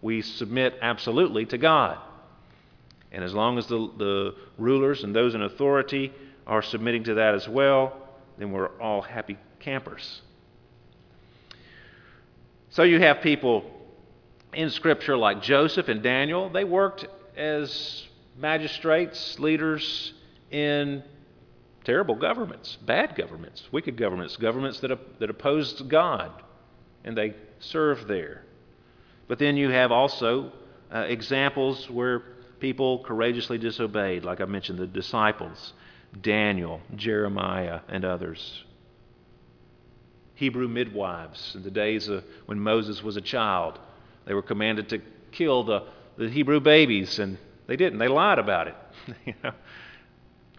We 0.00 0.22
submit 0.22 0.78
absolutely 0.80 1.46
to 1.46 1.58
God. 1.58 1.98
And 3.10 3.24
as 3.24 3.34
long 3.34 3.58
as 3.58 3.66
the, 3.66 3.90
the 3.96 4.34
rulers 4.58 5.04
and 5.04 5.14
those 5.14 5.34
in 5.34 5.42
authority 5.42 6.12
are 6.48 6.62
submitting 6.62 7.04
to 7.04 7.14
that 7.14 7.34
as 7.34 7.46
well, 7.48 7.92
then 8.38 8.50
we're 8.50 8.70
all 8.80 9.02
happy 9.02 9.36
campers. 9.60 10.22
So 12.70 12.82
you 12.82 13.00
have 13.00 13.20
people 13.20 13.64
in 14.52 14.70
Scripture 14.70 15.16
like 15.16 15.42
Joseph 15.42 15.88
and 15.88 16.02
Daniel. 16.02 16.48
They 16.48 16.64
worked 16.64 17.06
as 17.36 18.06
magistrates, 18.36 19.38
leaders 19.38 20.14
in 20.50 21.02
terrible 21.84 22.14
governments, 22.14 22.76
bad 22.84 23.14
governments, 23.14 23.68
wicked 23.72 23.96
governments, 23.96 24.36
governments 24.36 24.80
that, 24.80 25.20
that 25.20 25.30
opposed 25.30 25.88
God, 25.88 26.30
and 27.04 27.16
they 27.16 27.34
served 27.60 28.08
there. 28.08 28.42
But 29.26 29.38
then 29.38 29.56
you 29.56 29.70
have 29.70 29.92
also 29.92 30.52
uh, 30.92 31.00
examples 31.00 31.88
where 31.90 32.20
people 32.60 33.04
courageously 33.04 33.58
disobeyed, 33.58 34.24
like 34.24 34.40
I 34.40 34.46
mentioned, 34.46 34.78
the 34.78 34.86
disciples. 34.86 35.72
Daniel, 36.20 36.80
Jeremiah, 36.94 37.80
and 37.88 38.04
others. 38.04 38.64
Hebrew 40.34 40.68
midwives 40.68 41.54
in 41.54 41.62
the 41.62 41.70
days 41.70 42.08
of 42.08 42.24
when 42.46 42.60
Moses 42.60 43.02
was 43.02 43.16
a 43.16 43.20
child. 43.20 43.78
They 44.24 44.34
were 44.34 44.42
commanded 44.42 44.88
to 44.90 45.00
kill 45.32 45.64
the, 45.64 45.84
the 46.16 46.28
Hebrew 46.28 46.60
babies, 46.60 47.18
and 47.18 47.38
they 47.66 47.76
didn't. 47.76 47.98
They 47.98 48.08
lied 48.08 48.38
about 48.38 48.68
it. 48.68 48.74
you 49.26 49.34
know? 49.42 49.52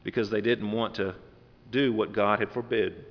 because 0.03 0.29
they 0.29 0.41
didn't 0.41 0.71
want 0.71 0.95
to 0.95 1.15
do 1.71 1.93
what 1.93 2.13
God 2.13 2.39
had 2.39 2.51
forbid. 2.51 3.05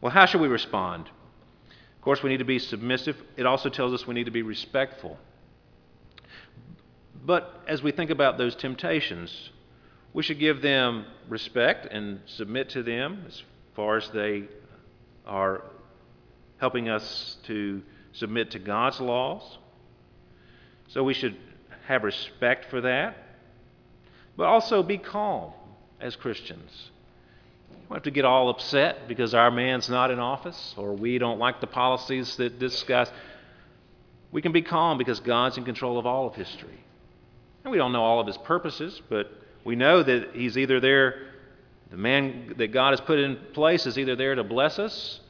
Well, 0.00 0.12
how 0.12 0.26
should 0.26 0.40
we 0.40 0.48
respond? 0.48 1.08
Of 1.96 2.02
course, 2.02 2.22
we 2.22 2.30
need 2.30 2.38
to 2.38 2.44
be 2.44 2.58
submissive. 2.58 3.16
It 3.36 3.44
also 3.44 3.68
tells 3.68 3.92
us 3.92 4.06
we 4.06 4.14
need 4.14 4.24
to 4.24 4.30
be 4.30 4.42
respectful. 4.42 5.18
But 7.24 7.62
as 7.66 7.82
we 7.82 7.92
think 7.92 8.10
about 8.10 8.38
those 8.38 8.56
temptations, 8.56 9.50
we 10.12 10.22
should 10.22 10.38
give 10.38 10.60
them 10.62 11.06
respect 11.28 11.86
and 11.86 12.20
submit 12.26 12.70
to 12.70 12.82
them 12.82 13.24
as 13.28 13.42
far 13.74 13.96
as 13.96 14.08
they 14.10 14.44
are 15.26 15.62
helping 16.58 16.88
us 16.88 17.36
to 17.44 17.82
submit 18.12 18.50
to 18.50 18.58
God's 18.58 19.00
laws. 19.00 19.58
So 20.88 21.04
we 21.04 21.14
should 21.14 21.36
have 21.86 22.02
respect 22.02 22.70
for 22.70 22.80
that, 22.80 23.16
but 24.36 24.46
also 24.46 24.82
be 24.82 24.98
calm 24.98 25.52
as 26.00 26.16
Christians. 26.16 26.90
We 27.70 27.76
don't 27.88 27.96
have 27.96 28.02
to 28.04 28.10
get 28.10 28.24
all 28.24 28.50
upset 28.50 29.06
because 29.06 29.34
our 29.34 29.50
man's 29.50 29.88
not 29.88 30.10
in 30.10 30.18
office 30.18 30.74
or 30.76 30.92
we 30.92 31.18
don't 31.18 31.38
like 31.38 31.60
the 31.60 31.66
policies 31.66 32.36
that 32.36 32.58
discuss. 32.58 33.10
We 34.32 34.42
can 34.42 34.52
be 34.52 34.62
calm 34.62 34.98
because 34.98 35.20
God's 35.20 35.56
in 35.56 35.64
control 35.64 35.98
of 35.98 36.06
all 36.06 36.26
of 36.26 36.34
history. 36.34 36.84
And 37.64 37.70
we 37.70 37.78
don't 37.78 37.92
know 37.92 38.02
all 38.02 38.20
of 38.20 38.26
his 38.26 38.38
purposes, 38.38 39.00
but 39.08 39.39
we 39.64 39.76
know 39.76 40.02
that 40.02 40.30
he's 40.34 40.56
either 40.56 40.80
there, 40.80 41.26
the 41.90 41.96
man 41.96 42.54
that 42.56 42.68
God 42.68 42.90
has 42.90 43.00
put 43.00 43.18
in 43.18 43.36
place 43.52 43.86
is 43.86 43.98
either 43.98 44.16
there 44.16 44.34
to 44.34 44.44
bless 44.44 44.78
us, 44.78 45.20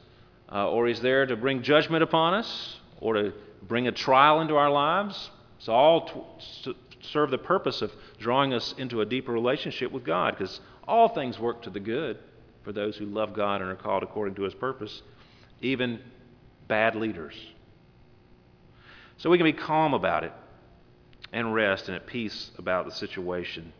uh, 0.51 0.69
or 0.69 0.87
he's 0.87 1.01
there 1.01 1.25
to 1.25 1.35
bring 1.35 1.63
judgment 1.63 2.03
upon 2.03 2.33
us, 2.33 2.77
or 2.99 3.13
to 3.13 3.33
bring 3.67 3.87
a 3.87 3.91
trial 3.91 4.41
into 4.41 4.55
our 4.55 4.69
lives. 4.69 5.31
It's 5.57 5.69
all 5.69 6.07
to 6.63 6.75
serve 7.01 7.31
the 7.31 7.37
purpose 7.37 7.81
of 7.81 7.91
drawing 8.19 8.53
us 8.53 8.73
into 8.77 9.01
a 9.01 9.05
deeper 9.05 9.31
relationship 9.31 9.91
with 9.91 10.03
God, 10.03 10.37
because 10.37 10.59
all 10.87 11.09
things 11.09 11.39
work 11.39 11.63
to 11.63 11.69
the 11.69 11.79
good 11.79 12.17
for 12.63 12.71
those 12.71 12.95
who 12.95 13.05
love 13.05 13.33
God 13.33 13.61
and 13.61 13.71
are 13.71 13.75
called 13.75 14.03
according 14.03 14.35
to 14.35 14.43
his 14.43 14.53
purpose, 14.53 15.01
even 15.61 15.99
bad 16.67 16.95
leaders. 16.95 17.35
So 19.17 19.29
we 19.29 19.37
can 19.37 19.45
be 19.45 19.53
calm 19.53 19.93
about 19.93 20.23
it 20.23 20.33
and 21.31 21.53
rest 21.53 21.87
and 21.87 21.95
at 21.95 22.07
peace 22.07 22.51
about 22.57 22.85
the 22.85 22.91
situation. 22.91 23.71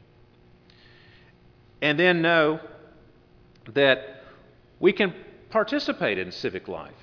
And 1.82 2.00
then 2.00 2.22
know 2.22 2.60
that 3.74 4.24
we 4.80 4.94
can 4.94 5.14
participate 5.50 6.18
in 6.18 6.32
civic 6.32 6.68
life. 6.68 6.94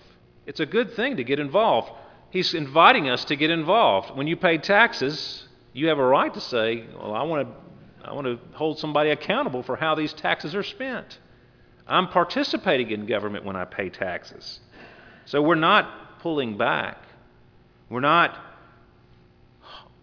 It's 0.47 0.61
a 0.61 0.67
good 0.67 0.95
thing 0.95 1.17
to 1.17 1.25
get 1.25 1.39
involved. 1.39 1.91
He's 2.31 2.55
inviting 2.55 3.09
us 3.09 3.25
to 3.27 3.37
get 3.37 3.51
involved. 3.51 4.17
When 4.17 4.27
you 4.27 4.37
pay 4.37 4.59
taxes, 4.59 5.47
you 5.73 5.89
have 5.89 5.99
a 5.99 6.05
right 6.05 6.33
to 6.33 6.41
say, 6.41 6.85
Well, 6.95 7.15
I 7.15 7.23
want 7.23 7.49
to, 7.49 8.09
I 8.09 8.13
want 8.13 8.27
to 8.27 8.39
hold 8.57 8.79
somebody 8.79 9.11
accountable 9.11 9.63
for 9.63 9.77
how 9.77 9.95
these 9.95 10.13
taxes 10.13 10.55
are 10.55 10.63
spent. 10.63 11.19
I'm 11.87 12.09
participating 12.09 12.91
in 12.91 13.07
government 13.07 13.45
when 13.45 13.57
I 13.57 13.65
pay 13.65 13.89
taxes. 13.89 14.61
So 15.25 15.43
we're 15.43 15.55
not 15.55 16.21
pulling 16.21 16.57
back. 16.59 16.99
We're 17.89 18.01
not 18.01 18.37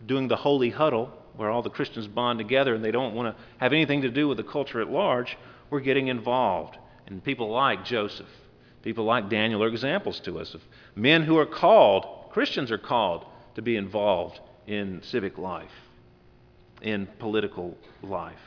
doing 0.05 0.27
the 0.27 0.35
holy 0.35 0.69
huddle 0.69 1.11
where 1.37 1.49
all 1.49 1.61
the 1.61 1.69
Christians 1.69 2.07
bond 2.07 2.39
together 2.39 2.73
and 2.75 2.83
they 2.83 2.91
don't 2.91 3.13
want 3.13 3.35
to 3.35 3.43
have 3.57 3.73
anything 3.73 4.01
to 4.01 4.09
do 4.09 4.27
with 4.27 4.37
the 4.37 4.43
culture 4.43 4.81
at 4.81 4.89
large. 4.89 5.37
We're 5.69 5.79
getting 5.79 6.07
involved. 6.07 6.77
And 7.07 7.23
people 7.23 7.49
like 7.49 7.85
Joseph, 7.85 8.29
people 8.83 9.05
like 9.05 9.29
Daniel 9.29 9.63
are 9.63 9.67
examples 9.67 10.19
to 10.21 10.39
us 10.39 10.53
of 10.53 10.61
men 10.95 11.23
who 11.23 11.37
are 11.37 11.45
called, 11.45 12.31
Christians 12.31 12.71
are 12.71 12.77
called 12.77 13.25
to 13.55 13.61
be 13.61 13.75
involved 13.75 14.39
in 14.67 15.01
civic 15.03 15.37
life, 15.37 15.71
in 16.81 17.07
political 17.19 17.77
life. 18.01 18.39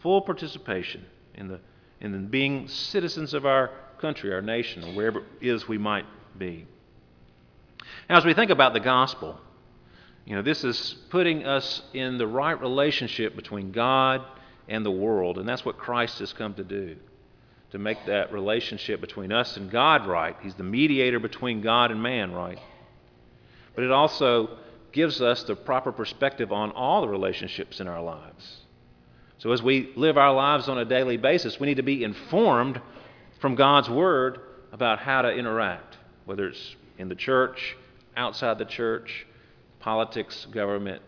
Full 0.00 0.20
participation 0.22 1.04
in 1.34 1.48
the 1.48 1.60
in 2.02 2.26
being 2.26 2.66
citizens 2.66 3.32
of 3.32 3.46
our 3.46 3.70
country, 3.98 4.34
our 4.34 4.42
nation, 4.42 4.82
or 4.82 4.92
wherever 4.92 5.20
it 5.20 5.24
is 5.40 5.68
we 5.68 5.78
might 5.78 6.04
be. 6.36 6.66
Now, 8.10 8.18
as 8.18 8.24
we 8.24 8.34
think 8.34 8.50
about 8.50 8.72
the 8.72 8.80
gospel, 8.80 9.38
you 10.24 10.36
know, 10.36 10.42
this 10.42 10.64
is 10.64 10.94
putting 11.10 11.44
us 11.44 11.82
in 11.92 12.18
the 12.18 12.26
right 12.26 12.58
relationship 12.60 13.34
between 13.34 13.72
God 13.72 14.22
and 14.68 14.86
the 14.86 14.90
world, 14.90 15.38
and 15.38 15.48
that's 15.48 15.64
what 15.64 15.78
Christ 15.78 16.20
has 16.20 16.32
come 16.32 16.54
to 16.54 16.64
do 16.64 16.96
to 17.70 17.78
make 17.78 18.04
that 18.06 18.32
relationship 18.32 19.00
between 19.00 19.32
us 19.32 19.56
and 19.56 19.70
God 19.70 20.06
right. 20.06 20.36
He's 20.42 20.54
the 20.54 20.62
mediator 20.62 21.18
between 21.18 21.62
God 21.62 21.90
and 21.90 22.02
man, 22.02 22.32
right? 22.32 22.58
But 23.74 23.84
it 23.84 23.90
also 23.90 24.58
gives 24.92 25.22
us 25.22 25.42
the 25.44 25.56
proper 25.56 25.90
perspective 25.90 26.52
on 26.52 26.70
all 26.72 27.00
the 27.00 27.08
relationships 27.08 27.80
in 27.80 27.88
our 27.88 28.02
lives. 28.02 28.58
So 29.38 29.52
as 29.52 29.62
we 29.62 29.90
live 29.96 30.18
our 30.18 30.34
lives 30.34 30.68
on 30.68 30.78
a 30.78 30.84
daily 30.84 31.16
basis, 31.16 31.58
we 31.58 31.66
need 31.66 31.78
to 31.78 31.82
be 31.82 32.04
informed 32.04 32.80
from 33.40 33.54
God's 33.54 33.88
Word 33.88 34.38
about 34.70 34.98
how 34.98 35.22
to 35.22 35.30
interact, 35.30 35.96
whether 36.26 36.48
it's 36.48 36.76
in 36.98 37.08
the 37.08 37.14
church, 37.14 37.74
outside 38.16 38.58
the 38.58 38.66
church, 38.66 39.26
politics, 39.82 40.46
government. 40.52 41.02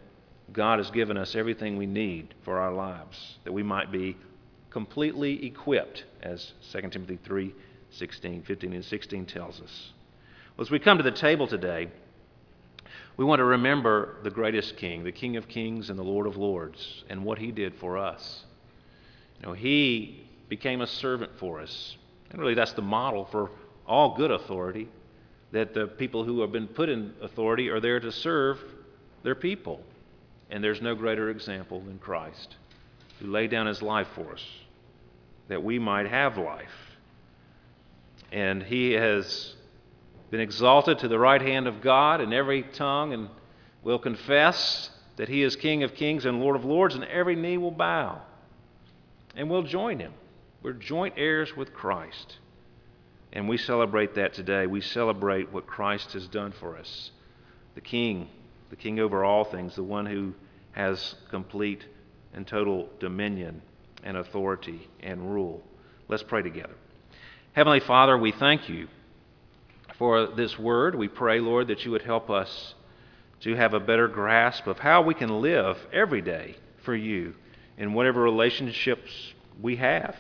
God 0.53 0.79
has 0.79 0.91
given 0.91 1.17
us 1.17 1.35
everything 1.35 1.79
we 1.79 1.87
need 1.87 2.35
for 2.45 2.59
our 2.59 2.73
lives, 2.73 3.39
that 3.45 3.53
we 3.53 3.63
might 3.63 3.91
be 3.91 4.17
completely 4.69 5.47
equipped, 5.47 6.05
as 6.21 6.53
2 6.73 6.91
Timothy 6.91 7.19
3 7.25 7.55
16, 7.91 8.43
15, 8.43 8.73
and 8.73 8.85
16 8.85 9.27
tells 9.27 9.61
us. 9.61 9.93
Well, 10.57 10.67
as 10.67 10.71
we 10.71 10.81
come 10.81 10.99
to 10.99 11.05
the 11.05 11.13
table 11.13 11.47
today, 11.47 11.89
we 13.17 13.25
want 13.25 13.39
to 13.39 13.45
remember 13.45 14.17
the 14.25 14.31
greatest 14.31 14.77
king, 14.77 15.05
the 15.05 15.13
King 15.13 15.37
of 15.37 15.47
Kings 15.47 15.91
and 15.91 15.99
the 15.99 16.03
Lord 16.03 16.27
of 16.27 16.37
Lords, 16.37 17.05
and 17.09 17.25
what 17.25 17.39
he 17.39 17.53
did 17.53 17.77
for 17.77 17.97
us. 17.97 18.45
You 19.41 19.47
know, 19.47 19.53
he 19.53 20.29
became 20.49 20.81
a 20.81 20.89
servant 20.89 21.31
for 21.39 21.61
us. 21.61 21.97
And 22.31 22.41
really, 22.41 22.55
that's 22.55 22.73
the 22.73 22.83
model 22.83 23.27
for 23.27 23.53
all 23.87 24.17
good 24.17 24.33
authority 24.33 24.89
that 25.55 25.73
the 25.73 25.87
people 25.87 26.25
who 26.25 26.41
have 26.41 26.51
been 26.51 26.67
put 26.67 26.89
in 26.89 27.15
authority 27.23 27.69
are 27.69 27.79
there 27.79 28.01
to 28.01 28.11
serve 28.11 28.59
their 29.23 29.37
people. 29.37 29.81
And 30.51 30.65
there's 30.65 30.83
no 30.83 30.97
greater 30.97 31.31
example 31.31 31.81
than 31.81 32.01
Christ, 32.01 32.57
who 33.21 33.29
laid 33.29 33.53
down 33.53 33.69
his 33.69 33.81
life 33.81 34.09
for 34.17 34.33
us, 34.33 34.45
that 35.47 35.63
we 35.63 35.79
might 35.79 36.09
have 36.09 36.37
life. 36.37 36.75
And 38.33 38.65
he 38.65 38.95
has 38.95 39.55
been 40.33 40.41
exalted 40.41 40.99
to 40.99 41.09
the 41.09 41.21
right 41.21 41.41
hand 41.41 41.69
of 41.69 41.81
God, 41.81 42.21
and 42.21 42.35
every 42.35 42.65
tongue 42.65 43.13
and 43.13 43.29
will 43.85 44.01
confess 44.01 44.91
that 45.15 45.29
he 45.29 45.45
is 45.45 45.55
King 45.55 45.85
of 45.85 45.95
kings 45.95 46.25
and 46.25 46.41
Lord 46.41 46.57
of 46.57 46.65
lords, 46.65 46.97
and 46.97 47.05
every 47.05 47.37
knee 47.37 47.59
will 47.59 47.71
bow. 47.71 48.21
And 49.37 49.49
we'll 49.49 49.63
join 49.63 50.01
him. 50.01 50.15
We're 50.65 50.73
joint 50.73 51.15
heirs 51.17 51.57
with 51.57 51.73
Christ. 51.73 52.39
And 53.35 53.49
we 53.49 53.59
celebrate 53.59 54.15
that 54.15 54.33
today. 54.33 54.67
We 54.67 54.81
celebrate 54.81 55.53
what 55.53 55.67
Christ 55.67 56.13
has 56.13 56.29
done 56.29 56.53
for 56.53 56.79
us. 56.79 57.11
The 57.75 57.81
King, 57.81 58.29
the 58.71 58.77
King 58.77 59.01
over 59.01 59.25
all 59.25 59.45
things, 59.45 59.75
the 59.75 59.83
one 59.83 60.07
who 60.07 60.35
has 60.73 61.17
complete 61.31 61.85
and 62.33 62.47
total 62.47 62.89
dominion 63.01 63.61
and 64.05 64.17
authority 64.17 64.89
and 65.01 65.33
rule. 65.33 65.63
Let's 66.09 66.23
pray 66.23 66.43
together. 66.43 66.75
Heavenly 67.55 67.81
Father, 67.81 68.17
we 68.17 68.31
thank 68.31 68.69
you 68.69 68.87
for 69.99 70.29
this 70.29 70.57
word. 70.59 70.95
We 70.95 71.09
pray, 71.09 71.41
Lord, 71.41 71.69
that 71.69 71.85
you 71.85 71.91
would 71.91 72.03
help 72.03 72.31
us 72.31 72.75
to 73.41 73.55
have 73.57 73.75
a 73.75 73.81
better 73.81 74.07
grasp 74.07 74.67
of 74.69 74.79
how 74.79 75.03
we 75.03 75.15
can 75.15 75.41
live 75.41 75.77
every 75.93 76.23
day 76.23 76.57
for 76.85 76.95
you 76.95 77.35
in 77.77 77.95
whatever 77.95 78.23
relationships 78.23 79.11
we 79.61 79.77
have, 79.77 80.17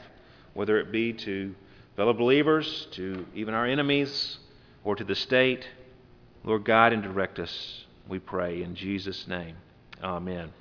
whether 0.52 0.78
it 0.78 0.90
be 0.90 1.12
to 1.12 1.54
fellow 1.96 2.12
believers, 2.12 2.88
to 2.92 3.26
even 3.34 3.54
our 3.54 3.66
enemies, 3.66 4.38
or 4.82 4.96
to 4.96 5.04
the 5.04 5.14
state. 5.14 5.68
Lord, 6.44 6.64
guide 6.64 6.92
and 6.92 7.02
direct 7.02 7.38
us, 7.38 7.84
we 8.08 8.18
pray, 8.18 8.62
in 8.62 8.74
Jesus' 8.74 9.26
name. 9.26 9.56
Amen. 10.02 10.52